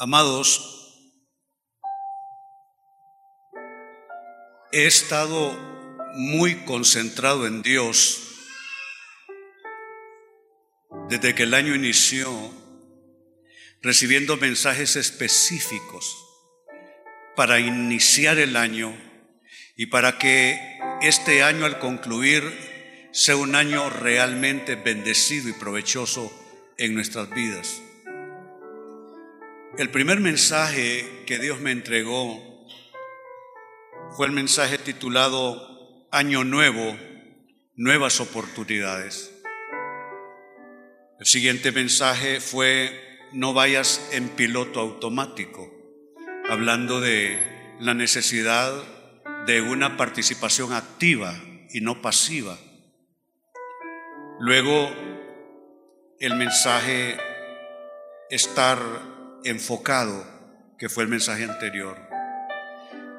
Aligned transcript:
Amados, 0.00 0.94
he 4.70 4.86
estado 4.86 5.58
muy 6.14 6.54
concentrado 6.64 7.48
en 7.48 7.62
Dios 7.62 8.22
desde 11.08 11.34
que 11.34 11.42
el 11.42 11.54
año 11.54 11.74
inició, 11.74 12.30
recibiendo 13.82 14.36
mensajes 14.36 14.94
específicos 14.94 16.16
para 17.34 17.58
iniciar 17.58 18.38
el 18.38 18.56
año 18.56 18.96
y 19.74 19.86
para 19.86 20.16
que 20.16 20.78
este 21.02 21.42
año 21.42 21.64
al 21.64 21.80
concluir 21.80 22.44
sea 23.10 23.34
un 23.34 23.56
año 23.56 23.90
realmente 23.90 24.76
bendecido 24.76 25.48
y 25.48 25.54
provechoso 25.54 26.30
en 26.76 26.94
nuestras 26.94 27.28
vidas. 27.30 27.82
El 29.78 29.90
primer 29.90 30.18
mensaje 30.18 31.22
que 31.24 31.38
Dios 31.38 31.60
me 31.60 31.70
entregó 31.70 32.66
fue 34.16 34.26
el 34.26 34.32
mensaje 34.32 34.76
titulado 34.76 36.04
Año 36.10 36.42
Nuevo, 36.42 36.96
Nuevas 37.76 38.18
Oportunidades. 38.20 39.32
El 41.20 41.26
siguiente 41.26 41.70
mensaje 41.70 42.40
fue 42.40 42.90
No 43.32 43.52
vayas 43.52 44.10
en 44.10 44.30
piloto 44.30 44.80
automático, 44.80 45.72
hablando 46.50 47.00
de 47.00 47.76
la 47.78 47.94
necesidad 47.94 48.72
de 49.46 49.60
una 49.60 49.96
participación 49.96 50.72
activa 50.72 51.40
y 51.70 51.82
no 51.82 52.02
pasiva. 52.02 52.58
Luego, 54.40 54.90
el 56.18 56.34
mensaje 56.34 57.16
estar 58.28 59.17
enfocado, 59.44 60.26
que 60.78 60.88
fue 60.88 61.04
el 61.04 61.08
mensaje 61.08 61.44
anterior. 61.44 61.98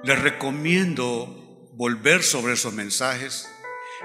Les 0.04 0.20
recomiendo 0.20 1.70
volver 1.74 2.24
sobre 2.24 2.54
esos 2.54 2.74
mensajes. 2.74 3.48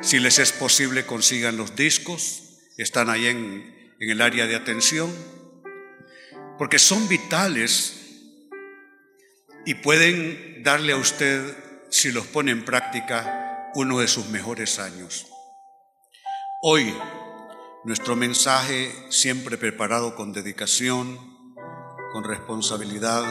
Si 0.00 0.18
les 0.18 0.38
es 0.38 0.52
posible, 0.52 1.06
consigan 1.06 1.56
los 1.56 1.76
discos. 1.76 2.58
Están 2.76 3.10
ahí 3.10 3.26
en, 3.26 3.94
en 4.00 4.10
el 4.10 4.20
área 4.20 4.46
de 4.46 4.56
atención. 4.56 5.12
Porque 6.58 6.78
son 6.78 7.08
vitales 7.08 8.00
y 9.66 9.74
pueden 9.74 10.62
darle 10.62 10.92
a 10.92 10.96
usted, 10.96 11.56
si 11.90 12.12
los 12.12 12.26
pone 12.26 12.50
en 12.50 12.64
práctica, 12.64 13.70
uno 13.74 14.00
de 14.00 14.08
sus 14.08 14.28
mejores 14.28 14.78
años. 14.78 15.26
Hoy 16.62 16.94
nuestro 17.84 18.16
mensaje, 18.16 18.92
siempre 19.10 19.58
preparado 19.58 20.16
con 20.16 20.32
dedicación, 20.32 21.33
con 22.14 22.22
responsabilidad 22.22 23.24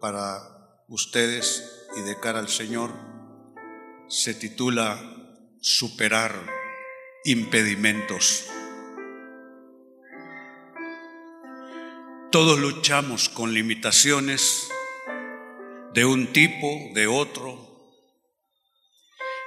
para 0.00 0.40
ustedes 0.88 1.84
y 1.94 2.00
de 2.00 2.18
cara 2.18 2.38
al 2.38 2.48
Señor, 2.48 2.90
se 4.08 4.32
titula 4.32 4.98
Superar 5.60 6.32
impedimentos. 7.26 8.46
Todos 12.32 12.58
luchamos 12.58 13.28
con 13.28 13.52
limitaciones 13.52 14.66
de 15.92 16.06
un 16.06 16.32
tipo, 16.32 16.66
de 16.94 17.06
otro. 17.06 17.92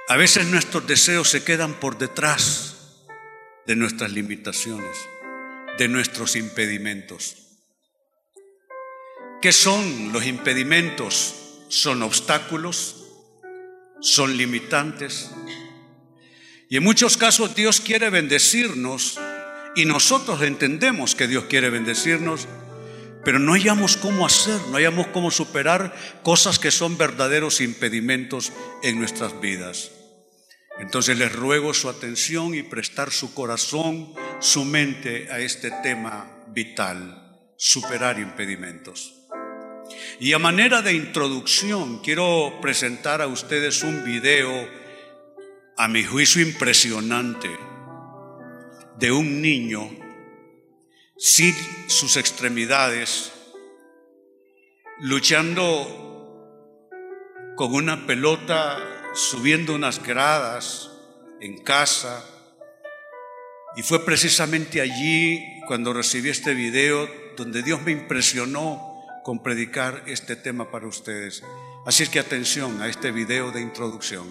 A 0.06 0.16
veces 0.16 0.46
nuestros 0.46 0.86
deseos 0.86 1.28
se 1.28 1.42
quedan 1.42 1.74
por 1.80 1.98
detrás 1.98 3.02
de 3.66 3.74
nuestras 3.74 4.12
limitaciones, 4.12 4.96
de 5.76 5.88
nuestros 5.88 6.36
impedimentos. 6.36 7.47
¿Qué 9.40 9.52
son 9.52 10.12
los 10.12 10.26
impedimentos? 10.26 11.36
Son 11.68 12.02
obstáculos, 12.02 13.04
son 14.00 14.36
limitantes. 14.36 15.30
Y 16.68 16.76
en 16.76 16.82
muchos 16.82 17.16
casos 17.16 17.54
Dios 17.54 17.80
quiere 17.80 18.10
bendecirnos 18.10 19.16
y 19.76 19.84
nosotros 19.84 20.42
entendemos 20.42 21.14
que 21.14 21.28
Dios 21.28 21.44
quiere 21.44 21.70
bendecirnos, 21.70 22.48
pero 23.24 23.38
no 23.38 23.52
hallamos 23.52 23.96
cómo 23.96 24.26
hacer, 24.26 24.60
no 24.70 24.74
hallamos 24.76 25.06
cómo 25.08 25.30
superar 25.30 25.94
cosas 26.24 26.58
que 26.58 26.72
son 26.72 26.98
verdaderos 26.98 27.60
impedimentos 27.60 28.52
en 28.82 28.98
nuestras 28.98 29.40
vidas. 29.40 29.92
Entonces 30.80 31.16
les 31.16 31.32
ruego 31.32 31.74
su 31.74 31.88
atención 31.88 32.56
y 32.56 32.64
prestar 32.64 33.12
su 33.12 33.32
corazón, 33.34 34.14
su 34.40 34.64
mente 34.64 35.30
a 35.30 35.38
este 35.38 35.70
tema 35.82 36.44
vital, 36.48 37.52
superar 37.56 38.18
impedimentos. 38.18 39.17
Y 40.20 40.32
a 40.32 40.38
manera 40.38 40.82
de 40.82 40.94
introducción 40.94 41.98
quiero 42.00 42.58
presentar 42.60 43.22
a 43.22 43.26
ustedes 43.26 43.82
un 43.82 44.04
video, 44.04 44.68
a 45.76 45.88
mi 45.88 46.04
juicio 46.04 46.42
impresionante, 46.42 47.50
de 48.98 49.12
un 49.12 49.40
niño 49.40 49.90
sin 51.16 51.54
sus 51.88 52.16
extremidades, 52.16 53.32
luchando 55.00 56.06
con 57.56 57.74
una 57.74 58.06
pelota 58.06 58.78
subiendo 59.14 59.74
unas 59.74 60.02
gradas 60.02 60.90
en 61.40 61.58
casa. 61.58 62.24
Y 63.76 63.82
fue 63.82 64.04
precisamente 64.04 64.80
allí 64.80 65.44
cuando 65.66 65.92
recibí 65.92 66.30
este 66.30 66.54
video 66.54 67.08
donde 67.36 67.62
Dios 67.62 67.82
me 67.82 67.92
impresionó 67.92 68.87
con 69.28 69.42
predicar 69.42 70.04
este 70.06 70.36
tema 70.36 70.70
para 70.70 70.86
ustedes. 70.86 71.42
Así 71.84 72.02
es 72.02 72.08
que 72.08 72.18
atención 72.18 72.80
a 72.80 72.88
este 72.88 73.12
video 73.12 73.50
de 73.50 73.60
introducción. 73.60 74.24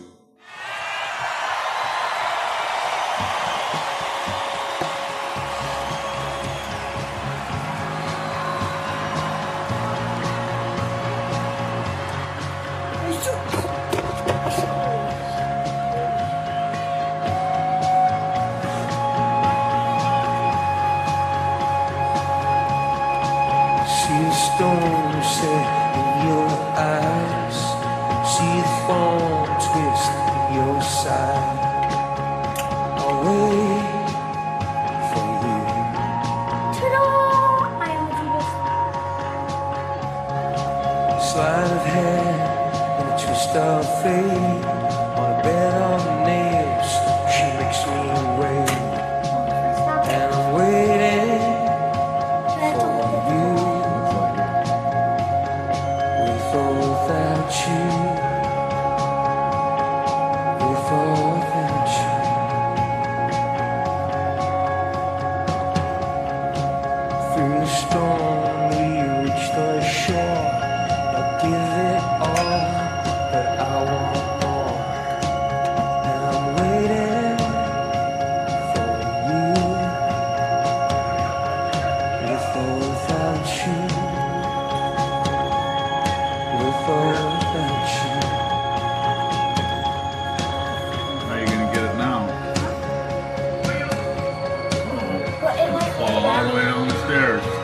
There. 97.18 97.57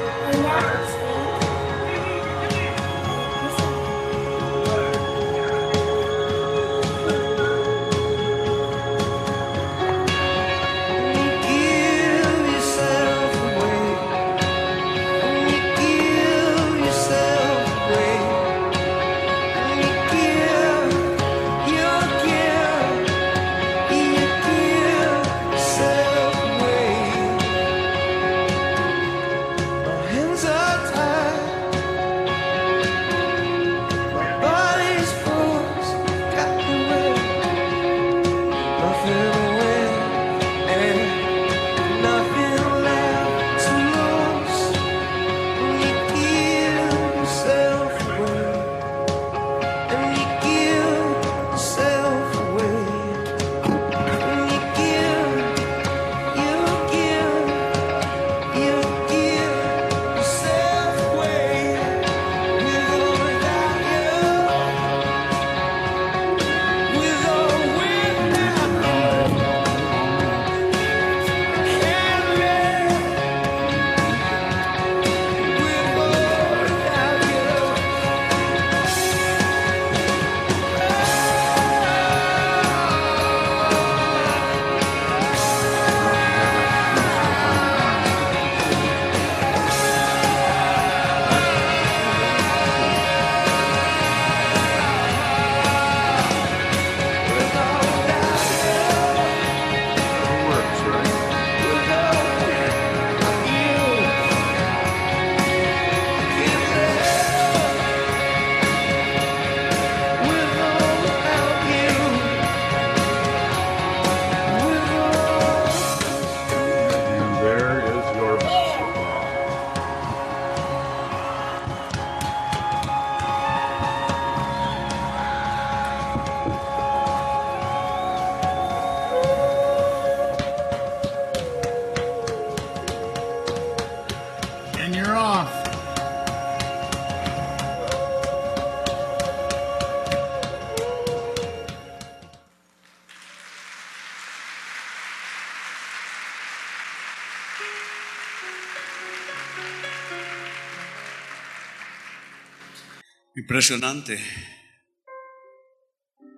Impresionante. 153.54 154.20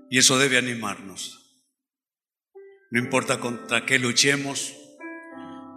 Y 0.09 0.17
eso 0.17 0.37
debe 0.37 0.57
animarnos. 0.57 1.63
No 2.91 2.99
importa 2.99 3.39
contra 3.39 3.85
qué 3.85 3.99
luchemos, 3.99 4.75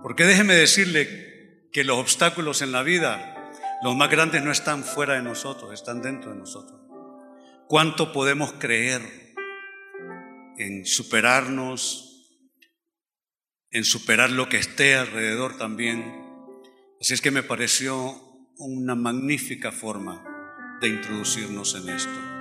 porque 0.03 0.25
déjeme 0.25 0.55
decirle 0.55 1.69
que 1.73 1.85
los 1.85 1.97
obstáculos 1.97 2.61
en 2.61 2.73
la 2.73 2.83
vida, 2.83 3.53
los 3.85 3.95
más 3.95 4.11
grandes 4.11 4.43
no 4.43 4.51
están 4.51 4.83
fuera 4.83 5.15
de 5.15 5.23
nosotros, 5.23 5.73
están 5.73 6.03
dentro 6.03 6.33
de 6.33 6.39
nosotros. 6.39 6.81
¿Cuánto 7.69 8.13
podemos 8.13 8.55
creer 8.55 9.03
en 10.59 10.85
superarnos, 10.85 12.37
en 13.71 13.85
superar 13.85 14.33
lo 14.33 14.49
que 14.49 14.57
esté 14.57 14.97
alrededor 14.97 15.57
también? 15.57 16.21
Así 17.01 17.15
es 17.15 17.21
que 17.21 17.31
me 17.31 17.45
pareció 17.45 18.21
una 18.57 18.97
magnífica 18.97 19.71
forma 19.71 20.35
de 20.81 20.89
introducirnos 20.89 21.75
en 21.75 21.89
esto. 21.89 22.39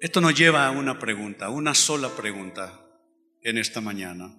Esto 0.00 0.20
nos 0.20 0.34
lleva 0.34 0.66
a 0.66 0.70
una 0.70 0.98
pregunta, 0.98 1.48
una 1.48 1.74
sola 1.74 2.08
pregunta 2.10 2.80
en 3.42 3.58
esta 3.58 3.80
mañana. 3.80 4.34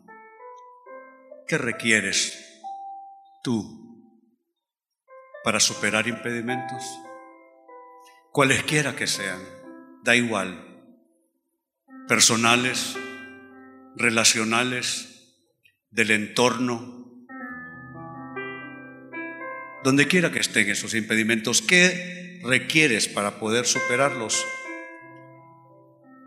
¿Qué 1.48 1.58
requieres 1.58 2.62
tú 3.44 4.14
para 5.44 5.60
superar 5.60 6.08
impedimentos? 6.08 6.84
Cualesquiera 8.32 8.96
que 8.96 9.08
sean, 9.08 9.42
da 10.04 10.16
igual. 10.16 10.64
Personales, 12.08 12.96
relacionales, 13.96 15.18
del 15.90 16.12
entorno, 16.12 17.26
donde 19.84 20.08
quiera 20.08 20.32
que 20.32 20.40
estén 20.40 20.70
esos 20.70 20.94
impedimentos, 20.94 21.62
¿qué 21.62 22.17
requieres 22.44 23.08
para 23.08 23.40
poder 23.40 23.66
superarlos? 23.66 24.46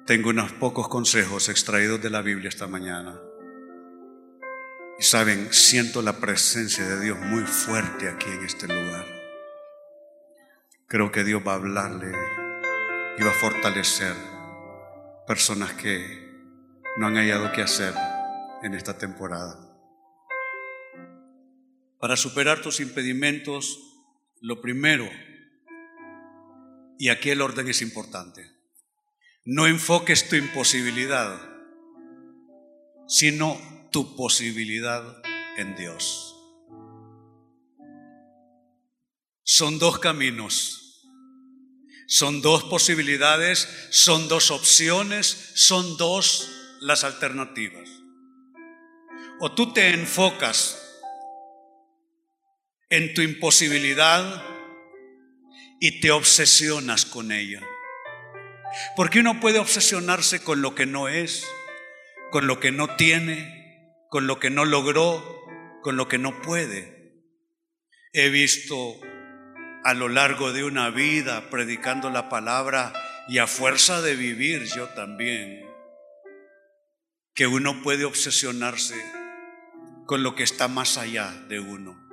Tengo 0.06 0.30
unos 0.30 0.52
pocos 0.52 0.88
consejos 0.88 1.48
extraídos 1.48 2.02
de 2.02 2.10
la 2.10 2.22
Biblia 2.22 2.48
esta 2.48 2.66
mañana. 2.66 3.20
Y 4.98 5.02
saben, 5.02 5.52
siento 5.52 6.02
la 6.02 6.18
presencia 6.18 6.86
de 6.86 7.00
Dios 7.00 7.18
muy 7.18 7.44
fuerte 7.44 8.08
aquí 8.08 8.28
en 8.28 8.44
este 8.44 8.66
lugar. 8.66 9.06
Creo 10.86 11.12
que 11.12 11.24
Dios 11.24 11.42
va 11.46 11.52
a 11.52 11.56
hablarle 11.56 12.12
y 13.18 13.22
va 13.22 13.30
a 13.30 13.34
fortalecer 13.34 14.14
personas 15.26 15.72
que 15.74 16.28
no 16.96 17.06
han 17.06 17.14
hallado 17.14 17.52
qué 17.52 17.62
hacer 17.62 17.94
en 18.62 18.74
esta 18.74 18.98
temporada. 18.98 19.58
Para 22.00 22.16
superar 22.16 22.60
tus 22.60 22.80
impedimentos, 22.80 23.78
lo 24.40 24.60
primero, 24.60 25.08
y 27.00 27.08
aquí 27.08 27.30
el 27.30 27.40
orden 27.40 27.66
es 27.66 27.80
importante, 27.80 28.52
no 29.46 29.66
enfoques 29.66 30.28
tu 30.28 30.36
imposibilidad, 30.36 31.40
sino 33.08 33.58
tu 33.90 34.14
posibilidad 34.16 35.02
en 35.56 35.74
Dios. 35.76 36.36
Son 39.42 39.78
dos 39.78 39.98
caminos, 39.98 41.08
son 42.06 42.42
dos 42.42 42.64
posibilidades, 42.64 43.66
son 43.88 44.28
dos 44.28 44.50
opciones, 44.50 45.52
son 45.54 45.96
dos 45.96 46.50
las 46.82 47.04
alternativas. 47.04 47.88
O 49.40 49.52
tú 49.52 49.72
te 49.72 49.88
enfocas 49.94 50.78
en 52.90 53.14
tu 53.14 53.22
imposibilidad 53.22 54.59
y 55.80 56.00
te 56.00 56.10
obsesionas 56.12 57.06
con 57.06 57.32
ella. 57.32 57.60
Porque 58.94 59.18
uno 59.18 59.40
puede 59.40 59.58
obsesionarse 59.58 60.44
con 60.44 60.62
lo 60.62 60.74
que 60.74 60.86
no 60.86 61.08
es, 61.08 61.44
con 62.30 62.46
lo 62.46 62.60
que 62.60 62.70
no 62.70 62.94
tiene, 62.94 63.88
con 64.08 64.26
lo 64.26 64.38
que 64.38 64.50
no 64.50 64.64
logró, 64.64 65.40
con 65.82 65.96
lo 65.96 66.06
que 66.06 66.18
no 66.18 66.40
puede. 66.42 67.24
He 68.12 68.28
visto 68.28 69.00
a 69.82 69.94
lo 69.94 70.08
largo 70.08 70.52
de 70.52 70.64
una 70.64 70.90
vida 70.90 71.48
predicando 71.50 72.10
la 72.10 72.28
palabra 72.28 72.92
y 73.28 73.38
a 73.38 73.46
fuerza 73.46 74.02
de 74.02 74.14
vivir 74.14 74.64
yo 74.64 74.88
también, 74.88 75.64
que 77.34 77.46
uno 77.46 77.82
puede 77.82 78.04
obsesionarse 78.04 78.96
con 80.06 80.22
lo 80.22 80.34
que 80.34 80.42
está 80.42 80.68
más 80.68 80.98
allá 80.98 81.30
de 81.48 81.60
uno, 81.60 82.09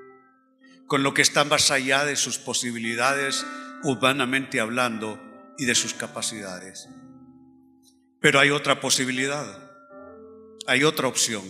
con 0.87 1.03
lo 1.03 1.13
que 1.13 1.21
está 1.21 1.43
más 1.43 1.69
allá 1.69 2.05
de 2.05 2.15
sus 2.15 2.37
posibilidades 2.37 3.45
humanamente 3.83 4.59
hablando 4.59 5.21
y 5.57 5.65
de 5.65 5.75
sus 5.75 5.93
capacidades. 5.93 6.87
Pero 8.19 8.39
hay 8.39 8.49
otra 8.49 8.79
posibilidad, 8.79 9.45
hay 10.65 10.83
otra 10.83 11.07
opción, 11.07 11.43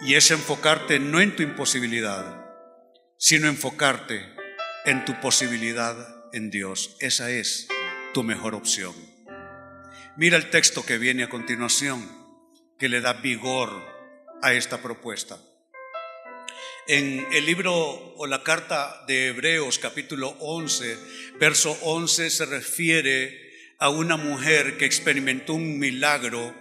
y 0.00 0.14
es 0.14 0.30
enfocarte 0.30 0.98
no 0.98 1.20
en 1.20 1.34
tu 1.34 1.42
imposibilidad, 1.42 2.44
sino 3.18 3.48
enfocarte 3.48 4.34
en 4.84 5.04
tu 5.04 5.18
posibilidad 5.20 5.96
en 6.32 6.50
Dios. 6.50 6.96
Esa 7.00 7.30
es 7.30 7.68
tu 8.12 8.22
mejor 8.22 8.54
opción. 8.54 8.94
Mira 10.16 10.36
el 10.36 10.50
texto 10.50 10.84
que 10.84 10.98
viene 10.98 11.24
a 11.24 11.28
continuación, 11.28 12.08
que 12.78 12.88
le 12.88 13.00
da 13.00 13.14
vigor 13.14 13.70
a 14.42 14.52
esta 14.52 14.82
propuesta. 14.82 15.38
En 16.88 17.26
el 17.32 17.44
libro 17.46 17.74
o 18.16 18.28
la 18.28 18.44
carta 18.44 19.02
de 19.08 19.26
Hebreos 19.26 19.80
capítulo 19.80 20.36
11, 20.38 20.96
verso 21.40 21.76
11 21.82 22.30
se 22.30 22.46
refiere 22.46 23.74
a 23.80 23.88
una 23.88 24.16
mujer 24.16 24.76
que 24.76 24.84
experimentó 24.84 25.54
un 25.54 25.80
milagro 25.80 26.54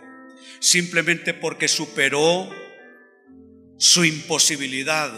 simplemente 0.59 1.35
porque 1.35 1.67
superó 1.67 2.49
su 3.77 4.03
imposibilidad. 4.03 5.11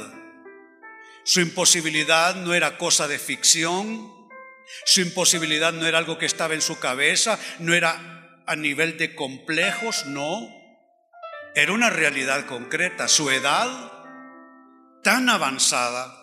Su 1.23 1.39
imposibilidad 1.39 2.35
no 2.35 2.53
era 2.53 2.77
cosa 2.77 3.07
de 3.07 3.17
ficción, 3.17 4.11
su 4.83 4.99
imposibilidad 4.99 5.71
no 5.71 5.87
era 5.87 5.99
algo 5.99 6.17
que 6.17 6.25
estaba 6.25 6.53
en 6.53 6.61
su 6.61 6.79
cabeza, 6.79 7.39
no 7.59 7.73
era 7.73 8.43
a 8.45 8.57
nivel 8.57 8.97
de 8.97 9.15
complejos, 9.15 10.05
no. 10.07 10.53
Era 11.55 11.71
una 11.71 11.89
realidad 11.89 12.45
concreta. 12.45 13.07
Su 13.07 13.29
edad 13.29 13.96
tan 15.03 15.29
avanzada 15.29 16.13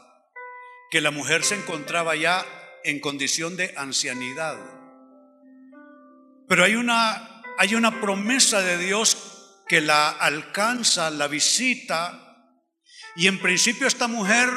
que 0.91 1.01
la 1.01 1.11
mujer 1.11 1.45
se 1.45 1.57
encontraba 1.57 2.15
ya 2.17 2.45
en 2.85 3.01
condición 3.01 3.57
de 3.57 3.75
ancianidad. 3.77 4.59
Pero 6.47 6.65
hay 6.65 6.77
una, 6.77 7.43
hay 7.59 7.75
una 7.75 8.01
promesa 8.01 8.61
de 8.61 8.79
Dios 8.79 9.63
que 9.67 9.81
la 9.81 10.11
alcanza, 10.11 11.11
la 11.11 11.27
visita, 11.27 12.21
y 13.17 13.29
en 13.29 13.41
principio 13.41 13.87
esta 13.87 14.09
mujer 14.09 14.49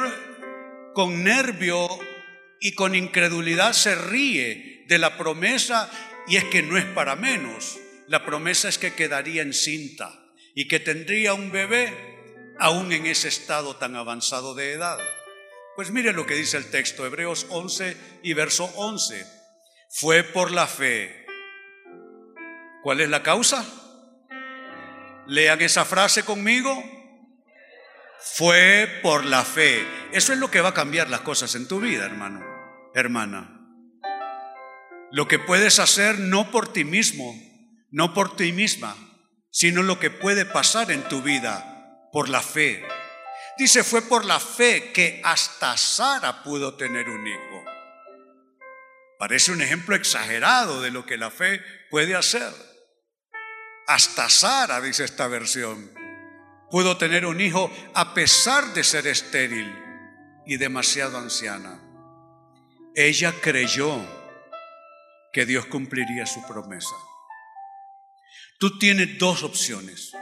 con 0.94 1.24
nervio 1.24 1.88
y 2.60 2.74
con 2.74 2.94
incredulidad 2.94 3.72
se 3.72 3.94
ríe 3.94 4.84
de 4.88 4.98
la 4.98 5.16
promesa 5.16 5.90
y 6.26 6.36
es 6.36 6.44
que 6.44 6.62
no 6.62 6.76
es 6.76 6.84
para 6.84 7.16
menos. 7.16 7.78
La 8.08 8.24
promesa 8.24 8.68
es 8.68 8.78
que 8.78 8.94
quedaría 8.94 9.42
encinta 9.42 10.12
y 10.54 10.66
que 10.66 10.80
tendría 10.80 11.34
un 11.34 11.52
bebé 11.52 12.07
aún 12.58 12.92
en 12.92 13.06
ese 13.06 13.28
estado 13.28 13.76
tan 13.76 13.96
avanzado 13.96 14.54
de 14.54 14.72
edad. 14.72 14.98
Pues 15.76 15.90
mire 15.90 16.12
lo 16.12 16.26
que 16.26 16.34
dice 16.34 16.56
el 16.56 16.70
texto, 16.70 17.06
Hebreos 17.06 17.46
11 17.50 17.96
y 18.22 18.32
verso 18.32 18.64
11. 18.76 19.24
Fue 19.90 20.24
por 20.24 20.50
la 20.50 20.66
fe. 20.66 21.26
¿Cuál 22.82 23.00
es 23.00 23.08
la 23.08 23.22
causa? 23.22 23.64
Lean 25.26 25.60
esa 25.60 25.84
frase 25.84 26.24
conmigo. 26.24 26.82
Fue 28.36 29.00
por 29.02 29.24
la 29.24 29.44
fe. 29.44 29.86
Eso 30.12 30.32
es 30.32 30.38
lo 30.38 30.50
que 30.50 30.60
va 30.60 30.70
a 30.70 30.74
cambiar 30.74 31.08
las 31.08 31.20
cosas 31.20 31.54
en 31.54 31.68
tu 31.68 31.80
vida, 31.80 32.04
hermano, 32.04 32.44
hermana. 32.94 33.54
Lo 35.12 35.28
que 35.28 35.38
puedes 35.38 35.78
hacer 35.78 36.18
no 36.18 36.50
por 36.50 36.72
ti 36.72 36.84
mismo, 36.84 37.34
no 37.90 38.12
por 38.14 38.36
ti 38.36 38.52
misma, 38.52 38.96
sino 39.50 39.82
lo 39.82 39.98
que 39.98 40.10
puede 40.10 40.44
pasar 40.44 40.90
en 40.90 41.02
tu 41.04 41.22
vida 41.22 41.77
por 42.12 42.28
la 42.28 42.42
fe. 42.42 42.84
Dice, 43.56 43.82
fue 43.82 44.02
por 44.02 44.24
la 44.24 44.38
fe 44.38 44.92
que 44.92 45.20
hasta 45.24 45.76
Sara 45.76 46.42
pudo 46.42 46.74
tener 46.74 47.08
un 47.08 47.26
hijo. 47.26 47.64
Parece 49.18 49.50
un 49.50 49.60
ejemplo 49.60 49.96
exagerado 49.96 50.80
de 50.80 50.92
lo 50.92 51.04
que 51.04 51.16
la 51.16 51.30
fe 51.30 51.60
puede 51.90 52.14
hacer. 52.14 52.52
Hasta 53.88 54.28
Sara, 54.28 54.80
dice 54.80 55.04
esta 55.04 55.26
versión, 55.26 55.92
pudo 56.70 56.96
tener 56.98 57.26
un 57.26 57.40
hijo 57.40 57.70
a 57.94 58.14
pesar 58.14 58.72
de 58.74 58.84
ser 58.84 59.06
estéril. 59.06 59.84
y 60.50 60.56
demasiado 60.56 61.18
anciana. 61.18 61.78
Ella 62.94 63.34
creyó 63.42 64.00
que 65.30 65.44
Dios 65.44 65.66
cumpliría 65.66 66.24
su 66.24 66.42
promesa. 66.46 66.94
Tú 68.58 68.78
tienes 68.78 69.18
dos 69.18 69.42
opciones. 69.42 70.14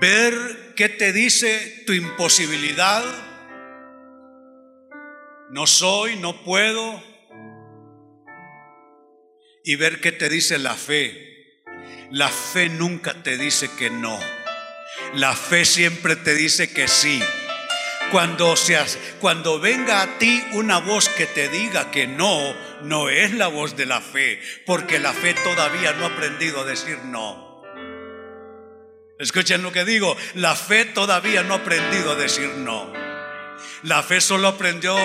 Ver 0.00 0.74
qué 0.76 0.90
te 0.90 1.12
dice 1.12 1.84
tu 1.86 1.94
imposibilidad. 1.94 3.02
No 5.50 5.66
soy, 5.66 6.16
no 6.16 6.42
puedo. 6.44 7.02
Y 9.64 9.76
ver 9.76 10.00
qué 10.00 10.12
te 10.12 10.28
dice 10.28 10.58
la 10.58 10.74
fe. 10.74 11.62
La 12.10 12.28
fe 12.28 12.68
nunca 12.68 13.22
te 13.22 13.38
dice 13.38 13.70
que 13.78 13.88
no. 13.88 14.18
La 15.14 15.34
fe 15.34 15.64
siempre 15.64 16.14
te 16.14 16.34
dice 16.34 16.70
que 16.70 16.88
sí. 16.88 17.22
Cuando, 18.12 18.54
seas, 18.54 18.98
cuando 19.18 19.58
venga 19.58 20.02
a 20.02 20.18
ti 20.18 20.44
una 20.52 20.78
voz 20.78 21.08
que 21.08 21.26
te 21.26 21.48
diga 21.48 21.90
que 21.90 22.06
no, 22.06 22.54
no 22.82 23.08
es 23.08 23.32
la 23.32 23.48
voz 23.48 23.76
de 23.76 23.86
la 23.86 24.00
fe, 24.00 24.40
porque 24.64 25.00
la 25.00 25.12
fe 25.12 25.34
todavía 25.42 25.92
no 25.94 26.04
ha 26.04 26.08
aprendido 26.10 26.60
a 26.60 26.64
decir 26.64 26.98
no. 27.06 27.45
Escuchen 29.18 29.62
lo 29.62 29.72
que 29.72 29.84
digo, 29.84 30.14
la 30.34 30.54
fe 30.54 30.84
todavía 30.84 31.42
no 31.42 31.54
ha 31.54 31.58
aprendido 31.58 32.12
a 32.12 32.16
decir 32.16 32.48
no. 32.48 32.92
La 33.82 34.02
fe 34.02 34.20
solo 34.20 34.48
aprendió 34.48 34.96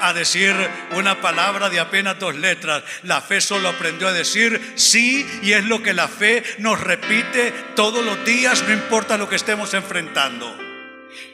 a 0.00 0.12
decir 0.12 0.54
una 0.92 1.20
palabra 1.20 1.68
de 1.68 1.80
apenas 1.80 2.18
dos 2.18 2.36
letras. 2.36 2.84
La 3.02 3.20
fe 3.20 3.40
solo 3.40 3.68
aprendió 3.68 4.08
a 4.08 4.12
decir 4.12 4.74
sí 4.76 5.26
y 5.42 5.52
es 5.52 5.64
lo 5.64 5.82
que 5.82 5.94
la 5.94 6.06
fe 6.06 6.44
nos 6.58 6.80
repite 6.80 7.52
todos 7.74 8.04
los 8.04 8.24
días, 8.24 8.62
no 8.62 8.72
importa 8.72 9.16
lo 9.16 9.28
que 9.28 9.36
estemos 9.36 9.74
enfrentando. 9.74 10.56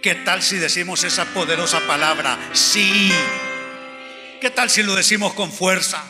¿Qué 0.00 0.14
tal 0.14 0.42
si 0.42 0.56
decimos 0.56 1.04
esa 1.04 1.26
poderosa 1.26 1.80
palabra? 1.80 2.38
Sí. 2.52 3.12
¿Qué 4.40 4.50
tal 4.50 4.70
si 4.70 4.82
lo 4.82 4.94
decimos 4.94 5.34
con 5.34 5.52
fuerza? 5.52 6.02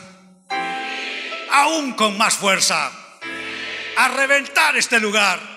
Aún 1.51 1.93
con 1.93 2.17
más 2.17 2.35
fuerza. 2.35 2.91
A 3.97 4.07
reventar 4.07 4.77
este 4.77 4.99
lugar. 4.99 5.52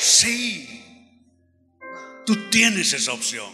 Sí. 0.00 0.82
Tú 2.24 2.48
tienes 2.50 2.92
esa 2.94 3.12
opción. 3.12 3.52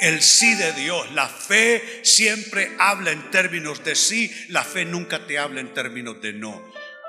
El 0.00 0.20
sí 0.20 0.54
de 0.56 0.72
Dios. 0.72 1.10
La 1.12 1.28
fe 1.28 2.00
siempre 2.02 2.72
habla 2.78 3.12
en 3.12 3.30
términos 3.30 3.84
de 3.84 3.94
sí. 3.94 4.30
La 4.48 4.64
fe 4.64 4.84
nunca 4.84 5.26
te 5.26 5.38
habla 5.38 5.60
en 5.60 5.72
términos 5.72 6.20
de 6.20 6.32
no. 6.32 6.60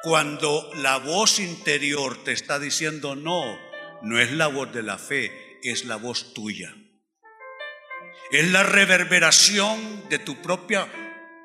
Cuando 0.04 0.70
la 0.76 0.98
voz 0.98 1.40
interior 1.40 2.24
te 2.24 2.32
está 2.32 2.60
diciendo 2.60 3.16
no, 3.16 3.58
no 4.04 4.20
es 4.20 4.32
la 4.32 4.48
voz 4.48 4.72
de 4.74 4.84
la 4.84 4.98
fe, 4.98 5.32
es 5.64 5.86
la 5.86 5.96
voz 5.96 6.34
tuya. 6.34 6.76
Es 8.32 8.52
la 8.52 8.64
reverberación 8.64 10.10
de 10.10 10.20
tu 10.20 10.42
propia 10.42 10.92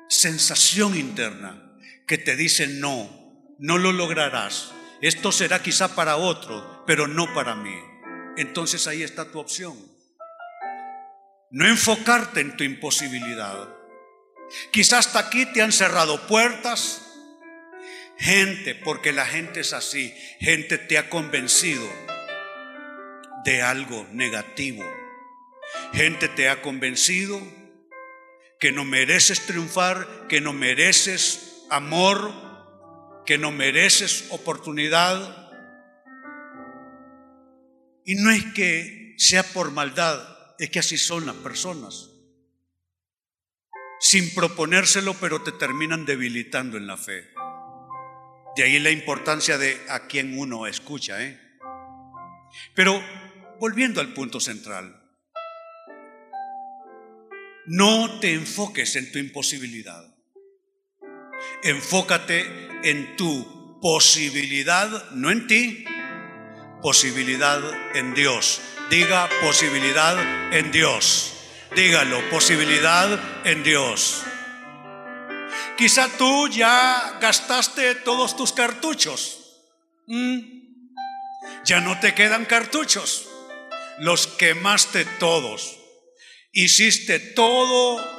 sensación 0.09 0.97
interna 0.97 1.77
que 2.05 2.17
te 2.17 2.35
dice 2.35 2.67
no, 2.67 3.55
no 3.59 3.77
lo 3.77 3.93
lograrás. 3.93 4.73
Esto 5.01 5.31
será 5.31 5.61
quizá 5.61 5.95
para 5.95 6.17
otro, 6.17 6.83
pero 6.85 7.07
no 7.07 7.33
para 7.33 7.55
mí. 7.55 7.75
Entonces 8.37 8.87
ahí 8.87 9.03
está 9.03 9.31
tu 9.31 9.39
opción. 9.39 9.77
No 11.51 11.67
enfocarte 11.67 12.41
en 12.41 12.57
tu 12.57 12.63
imposibilidad. 12.63 13.69
Quizás 14.71 15.07
hasta 15.07 15.19
aquí 15.19 15.45
te 15.47 15.61
han 15.61 15.71
cerrado 15.71 16.27
puertas. 16.27 17.05
Gente, 18.17 18.75
porque 18.75 19.13
la 19.13 19.25
gente 19.25 19.61
es 19.61 19.71
así, 19.71 20.13
gente 20.39 20.77
te 20.77 20.97
ha 20.97 21.09
convencido 21.09 21.87
de 23.45 23.61
algo 23.61 24.05
negativo. 24.11 24.83
Gente 25.93 26.27
te 26.27 26.49
ha 26.49 26.61
convencido 26.61 27.41
que 28.59 28.73
no 28.73 28.83
mereces 28.83 29.45
triunfar, 29.45 30.27
que 30.27 30.41
no 30.41 30.51
mereces 30.51 31.65
amor, 31.69 32.48
que 33.29 33.37
no 33.37 33.51
mereces 33.51 34.25
oportunidad. 34.31 35.51
Y 38.03 38.15
no 38.15 38.31
es 38.31 38.43
que 38.55 39.13
sea 39.19 39.43
por 39.43 39.69
maldad, 39.69 40.19
es 40.57 40.71
que 40.71 40.79
así 40.79 40.97
son 40.97 41.27
las 41.27 41.35
personas. 41.35 42.09
Sin 43.99 44.33
proponérselo, 44.33 45.13
pero 45.13 45.43
te 45.43 45.51
terminan 45.51 46.07
debilitando 46.07 46.75
en 46.75 46.87
la 46.87 46.97
fe. 46.97 47.29
De 48.55 48.63
ahí 48.63 48.79
la 48.79 48.89
importancia 48.89 49.59
de 49.59 49.79
a 49.89 50.07
quien 50.07 50.35
uno 50.35 50.65
escucha. 50.65 51.23
¿eh? 51.23 51.39
Pero 52.73 52.99
volviendo 53.59 54.01
al 54.01 54.11
punto 54.15 54.39
central, 54.39 54.99
no 57.67 58.19
te 58.19 58.33
enfoques 58.33 58.95
en 58.95 59.11
tu 59.11 59.19
imposibilidad. 59.19 60.18
Enfócate 61.63 62.69
en 62.83 63.15
tu 63.15 63.79
posibilidad, 63.81 65.11
no 65.11 65.31
en 65.31 65.47
ti, 65.47 65.85
posibilidad 66.81 67.61
en 67.95 68.13
Dios. 68.13 68.61
Diga 68.89 69.29
posibilidad 69.41 70.53
en 70.53 70.71
Dios. 70.71 71.33
Dígalo, 71.75 72.27
posibilidad 72.29 73.45
en 73.45 73.63
Dios. 73.63 74.23
Quizá 75.77 76.09
tú 76.17 76.47
ya 76.49 77.17
gastaste 77.21 77.95
todos 77.95 78.35
tus 78.35 78.51
cartuchos. 78.51 79.61
Mm. 80.07 80.39
Ya 81.65 81.79
no 81.81 81.99
te 81.99 82.13
quedan 82.15 82.45
cartuchos 82.45 83.29
los 83.99 84.27
quemaste 84.27 85.05
todos. 85.19 85.77
Hiciste 86.51 87.19
todo 87.19 88.18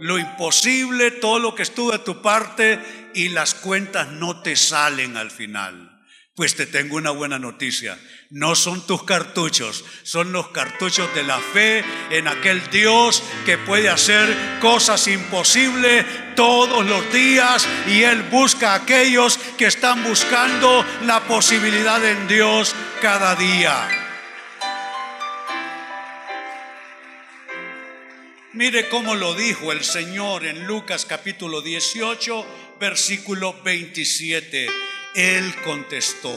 lo 0.00 0.18
imposible, 0.18 1.10
todo 1.10 1.38
lo 1.38 1.54
que 1.54 1.62
estuvo 1.62 1.92
de 1.92 1.98
tu 1.98 2.22
parte 2.22 3.10
y 3.14 3.28
las 3.28 3.54
cuentas 3.54 4.08
no 4.08 4.42
te 4.42 4.56
salen 4.56 5.16
al 5.16 5.30
final. 5.30 5.88
Pues 6.34 6.54
te 6.54 6.66
tengo 6.66 6.96
una 6.96 7.10
buena 7.10 7.40
noticia. 7.40 7.98
No 8.30 8.54
son 8.54 8.86
tus 8.86 9.02
cartuchos, 9.02 9.84
son 10.04 10.30
los 10.30 10.50
cartuchos 10.50 11.12
de 11.14 11.24
la 11.24 11.38
fe 11.40 11.84
en 12.10 12.28
aquel 12.28 12.62
Dios 12.70 13.24
que 13.44 13.58
puede 13.58 13.88
hacer 13.88 14.36
cosas 14.60 15.08
imposibles 15.08 16.06
todos 16.36 16.86
los 16.86 17.12
días 17.12 17.66
y 17.88 18.02
Él 18.02 18.22
busca 18.30 18.72
a 18.72 18.76
aquellos 18.76 19.36
que 19.56 19.66
están 19.66 20.04
buscando 20.04 20.84
la 21.06 21.24
posibilidad 21.24 22.04
en 22.04 22.28
Dios 22.28 22.72
cada 23.00 23.34
día. 23.34 24.07
Mire 28.58 28.88
cómo 28.88 29.14
lo 29.14 29.36
dijo 29.36 29.70
el 29.70 29.84
Señor 29.84 30.44
en 30.44 30.66
Lucas 30.66 31.04
capítulo 31.04 31.62
18, 31.62 32.44
versículo 32.80 33.54
27. 33.62 34.66
Él 35.14 35.54
contestó 35.62 36.34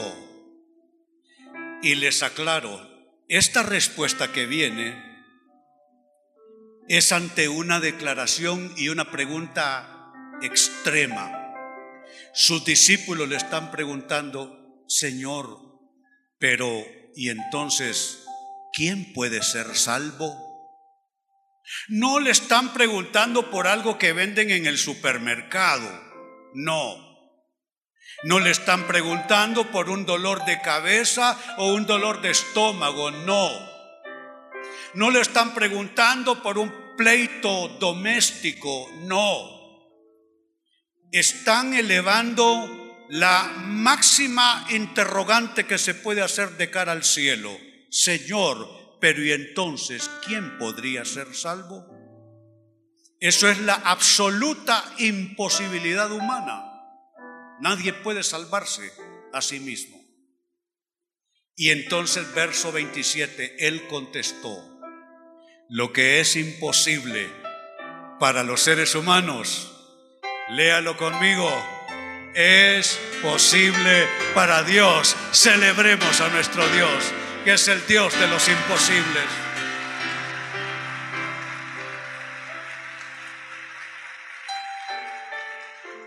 y 1.82 1.96
les 1.96 2.22
aclaro, 2.22 2.88
esta 3.26 3.64
respuesta 3.64 4.30
que 4.30 4.46
viene 4.46 5.02
es 6.86 7.10
ante 7.10 7.48
una 7.48 7.80
declaración 7.80 8.72
y 8.76 8.88
una 8.88 9.10
pregunta 9.10 10.12
extrema. 10.42 11.56
Sus 12.32 12.64
discípulos 12.64 13.28
le 13.28 13.34
están 13.34 13.72
preguntando, 13.72 14.84
Señor, 14.86 15.58
pero 16.38 16.84
¿y 17.16 17.30
entonces 17.30 18.22
quién 18.72 19.12
puede 19.12 19.42
ser 19.42 19.74
salvo? 19.74 20.51
No 21.88 22.20
le 22.20 22.30
están 22.30 22.72
preguntando 22.72 23.50
por 23.50 23.66
algo 23.66 23.98
que 23.98 24.12
venden 24.12 24.50
en 24.50 24.66
el 24.66 24.78
supermercado. 24.78 25.88
No. 26.54 27.12
No 28.24 28.38
le 28.38 28.50
están 28.50 28.86
preguntando 28.86 29.70
por 29.70 29.90
un 29.90 30.06
dolor 30.06 30.44
de 30.44 30.60
cabeza 30.60 31.36
o 31.58 31.72
un 31.74 31.86
dolor 31.86 32.20
de 32.20 32.30
estómago. 32.30 33.10
No. 33.10 33.50
No 34.94 35.10
le 35.10 35.20
están 35.20 35.54
preguntando 35.54 36.42
por 36.42 36.58
un 36.58 36.96
pleito 36.96 37.68
doméstico. 37.80 38.90
No. 39.00 39.60
Están 41.10 41.74
elevando 41.74 43.06
la 43.08 43.52
máxima 43.58 44.66
interrogante 44.70 45.66
que 45.66 45.78
se 45.78 45.94
puede 45.94 46.22
hacer 46.22 46.56
de 46.56 46.70
cara 46.70 46.92
al 46.92 47.04
cielo. 47.04 47.54
Señor, 47.90 48.81
pero 49.02 49.20
¿y 49.20 49.32
entonces 49.32 50.08
quién 50.24 50.58
podría 50.58 51.04
ser 51.04 51.34
salvo? 51.34 51.84
Eso 53.18 53.48
es 53.48 53.58
la 53.58 53.74
absoluta 53.74 54.84
imposibilidad 54.98 56.12
humana. 56.12 56.62
Nadie 57.60 57.94
puede 57.94 58.22
salvarse 58.22 58.92
a 59.32 59.42
sí 59.42 59.58
mismo. 59.58 60.00
Y 61.56 61.70
entonces 61.70 62.32
verso 62.32 62.70
27, 62.70 63.66
él 63.66 63.88
contestó, 63.88 64.80
lo 65.68 65.92
que 65.92 66.20
es 66.20 66.36
imposible 66.36 67.28
para 68.20 68.44
los 68.44 68.60
seres 68.60 68.94
humanos, 68.94 69.72
léalo 70.50 70.96
conmigo, 70.96 71.50
es 72.36 73.00
posible 73.20 74.06
para 74.32 74.62
Dios. 74.62 75.16
Celebremos 75.32 76.20
a 76.20 76.28
nuestro 76.28 76.64
Dios 76.68 77.12
que 77.44 77.54
es 77.54 77.68
el 77.68 77.84
Dios 77.86 78.18
de 78.18 78.26
los 78.28 78.48
imposibles. 78.48 79.41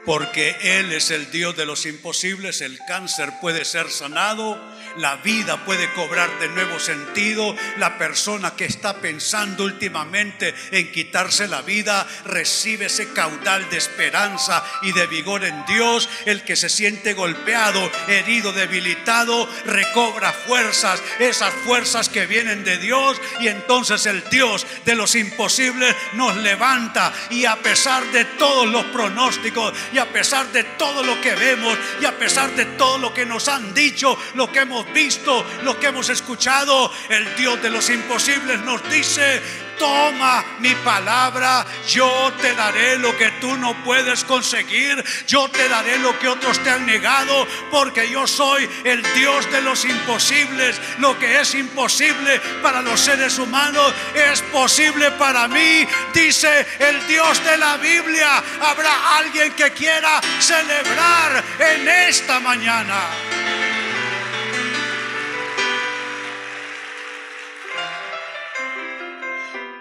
Porque 0.06 0.56
Él 0.62 0.92
es 0.92 1.12
el 1.12 1.32
Dios 1.32 1.56
de 1.56 1.66
los 1.66 1.86
imposibles, 1.86 2.62
el 2.62 2.80
cáncer 2.88 3.34
puede 3.42 3.66
ser 3.66 3.90
sanado, 3.90 4.60
la 4.98 5.18
vida 5.18 5.66
puede 5.66 5.92
cobrar 5.94 6.40
de 6.40 6.48
nuevo 6.50 6.80
sentido, 6.80 7.56
la 7.78 7.98
persona 7.98 8.56
que 8.56 8.66
está 8.66 8.98
pensando 9.02 9.64
últimamente 9.64 10.54
en 10.72 10.92
quitarse 10.92 11.48
la 11.48 11.62
vida 11.62 12.08
recibe 12.26 12.86
ese 12.86 13.12
caudal 13.12 13.70
de 13.70 13.78
esperanza 13.78 14.64
y 14.84 14.92
de 14.92 15.08
vigor 15.08 15.44
en 15.44 15.66
Dios, 15.66 16.08
el 16.26 16.44
que 16.44 16.56
se 16.56 16.70
siente 16.70 17.14
golpeado, 17.14 17.82
herido, 18.08 18.54
debilitado, 18.54 19.50
recobra 19.66 20.32
fuerzas, 20.32 21.02
esas 21.20 21.54
fuerzas 21.66 22.10
que 22.10 22.26
vienen 22.26 22.64
de 22.64 22.78
Dios. 22.78 23.20
Y 23.40 23.48
entonces 23.48 24.06
el 24.06 24.24
Dios 24.30 24.66
de 24.86 24.96
los 24.96 25.16
imposibles 25.16 25.96
nos 26.14 26.36
levanta 26.38 27.14
y 27.30 27.46
a 27.46 27.56
pesar 27.58 28.06
de 28.12 28.26
todos 28.26 28.68
los 28.68 28.86
pronósticos 28.86 29.74
y 29.96 29.98
a 29.98 30.12
pesar 30.12 30.52
de 30.52 30.66
todo 30.78 31.04
lo 31.04 31.22
que 31.22 31.34
vemos 31.36 31.78
y 32.02 32.06
a 32.06 32.20
pesar 32.20 32.54
de 32.54 32.66
todo 32.66 32.98
lo 32.98 33.14
que 33.14 33.26
nos 33.26 33.48
han 33.48 33.74
dicho, 33.74 34.18
lo 34.34 34.52
que 34.52 34.60
hemos 34.60 34.92
visto, 34.92 35.46
lo 35.64 35.80
que 35.80 35.88
hemos 35.88 36.10
escuchado, 36.10 36.92
el 37.08 37.34
Dios 37.38 37.62
de 37.64 37.70
los 37.70 37.90
imposibles 37.90 38.60
nos 38.60 38.88
dice, 38.90 39.42
toma 39.78 40.44
mi 40.60 40.74
palabra, 40.76 41.66
yo 41.88 42.34
te 42.42 42.54
daré 42.56 42.98
lo 42.98 43.16
que 43.18 43.32
tú 43.42 43.56
no 43.58 43.74
puedes 43.84 44.24
conseguir, 44.24 45.04
yo 45.28 45.48
te 45.50 45.68
daré 45.70 46.00
lo 46.00 46.18
que 46.20 46.28
otros 46.28 46.60
te 46.60 46.70
han 46.70 46.86
negado, 46.86 47.48
porque 47.72 48.10
yo 48.10 48.28
soy 48.28 48.70
el 48.84 49.02
Dios 49.14 49.50
de 49.52 49.62
los 49.62 49.86
imposibles. 49.86 50.80
Lo 51.00 51.18
que 51.20 51.40
es 51.40 51.56
imposible 51.56 52.40
para 52.62 52.82
los 52.82 53.00
seres 53.00 53.38
humanos 53.38 53.94
es 54.14 54.42
posible 54.44 55.12
para 55.12 55.48
mí, 55.48 55.88
dice 56.14 56.66
el 56.80 57.08
Dios 57.08 57.44
de 57.44 57.58
la 57.58 57.78
Biblia. 57.78 58.44
Habrá 58.62 59.18
alguien 59.18 59.54
que 59.54 59.72
quiera 59.72 60.22
celebrar 60.40 61.44
en 61.60 61.88
esta 61.88 62.40
mañana. 62.40 63.00